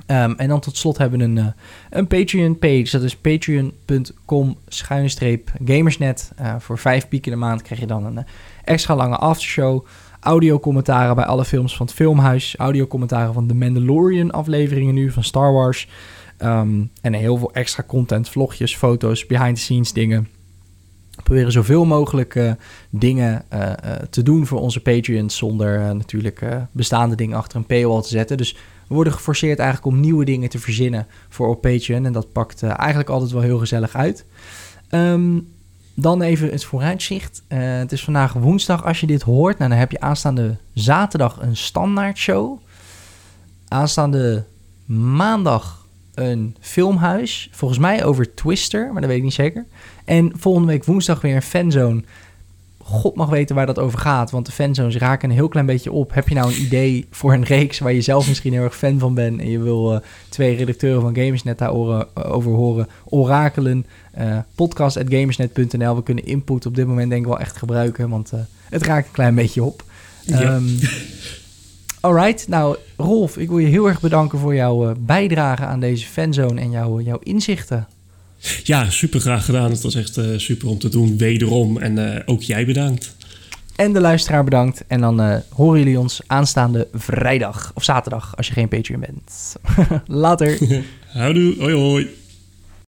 [0.08, 1.54] Um, en dan tot slot hebben we een,
[1.90, 2.88] een Patreon page.
[2.92, 4.58] Dat is patreon.com
[5.66, 6.32] gamersnet.
[6.60, 8.26] voor vijf pieken in de maand krijg je dan een
[8.64, 9.86] extra lange aftershow
[10.26, 12.56] audiocommentaren bij alle films van het Filmhuis.
[12.58, 15.88] Audiocommentaren van de Mandalorian afleveringen nu, van Star Wars.
[16.38, 20.28] Ehm, en heel veel extra content, vlogjes, foto's, behind-the-scenes dingen.
[21.16, 22.52] We proberen zoveel mogelijk eh,
[22.90, 23.78] dingen eh, eh,
[24.10, 25.38] te doen voor onze Patreons...
[25.38, 28.38] zonder natuurlijk bestaande dingen achter een paywall te zetten.
[28.38, 28.56] Dus
[28.88, 32.06] we worden geforceerd eigenlijk om nieuwe dingen te verzinnen voor op Patreon.
[32.06, 34.26] En dat pakt eigenlijk altijd wel heel gezellig uit.
[34.92, 35.54] Um,
[35.96, 37.44] dan even het vooruitzicht.
[37.50, 39.58] Uh, het is vandaag woensdag als je dit hoort.
[39.58, 42.60] Nou, dan heb je aanstaande zaterdag een standaard show.
[43.68, 44.44] Aanstaande
[44.86, 47.50] maandag een filmhuis.
[47.52, 49.66] Volgens mij over Twister, maar dat weet ik niet zeker.
[50.06, 52.04] En volgende week woensdag weer een fanzone.
[52.88, 55.92] God mag weten waar dat over gaat, want de fanzones raken een heel klein beetje
[55.92, 56.14] op.
[56.14, 59.00] Heb je nou een idee voor een reeks waar je zelf misschien heel erg fan
[59.00, 63.86] van bent en je wil uh, twee redacteuren van Gamersnet daarover over horen, orakelen,
[64.20, 65.96] uh, podcast.gamersnet.nl.
[65.96, 69.08] We kunnen input op dit moment denk ik wel echt gebruiken, want uh, het raakt
[69.08, 69.84] een klein beetje op.
[70.22, 70.56] Ja.
[70.56, 70.80] Um,
[72.00, 76.62] alright, nou Rolf, ik wil je heel erg bedanken voor jouw bijdrage aan deze fanzone
[76.62, 77.88] en jouw, jouw inzichten.
[78.64, 79.72] Ja, super graag gedaan.
[79.72, 81.78] Het was echt uh, super om te doen, wederom.
[81.78, 83.16] En uh, ook jij bedankt.
[83.76, 84.84] En de luisteraar bedankt.
[84.88, 89.56] En dan uh, horen jullie ons aanstaande vrijdag of zaterdag als je geen Patreon bent.
[90.24, 90.58] Later.
[91.14, 92.25] Houdoe, hoi hoi.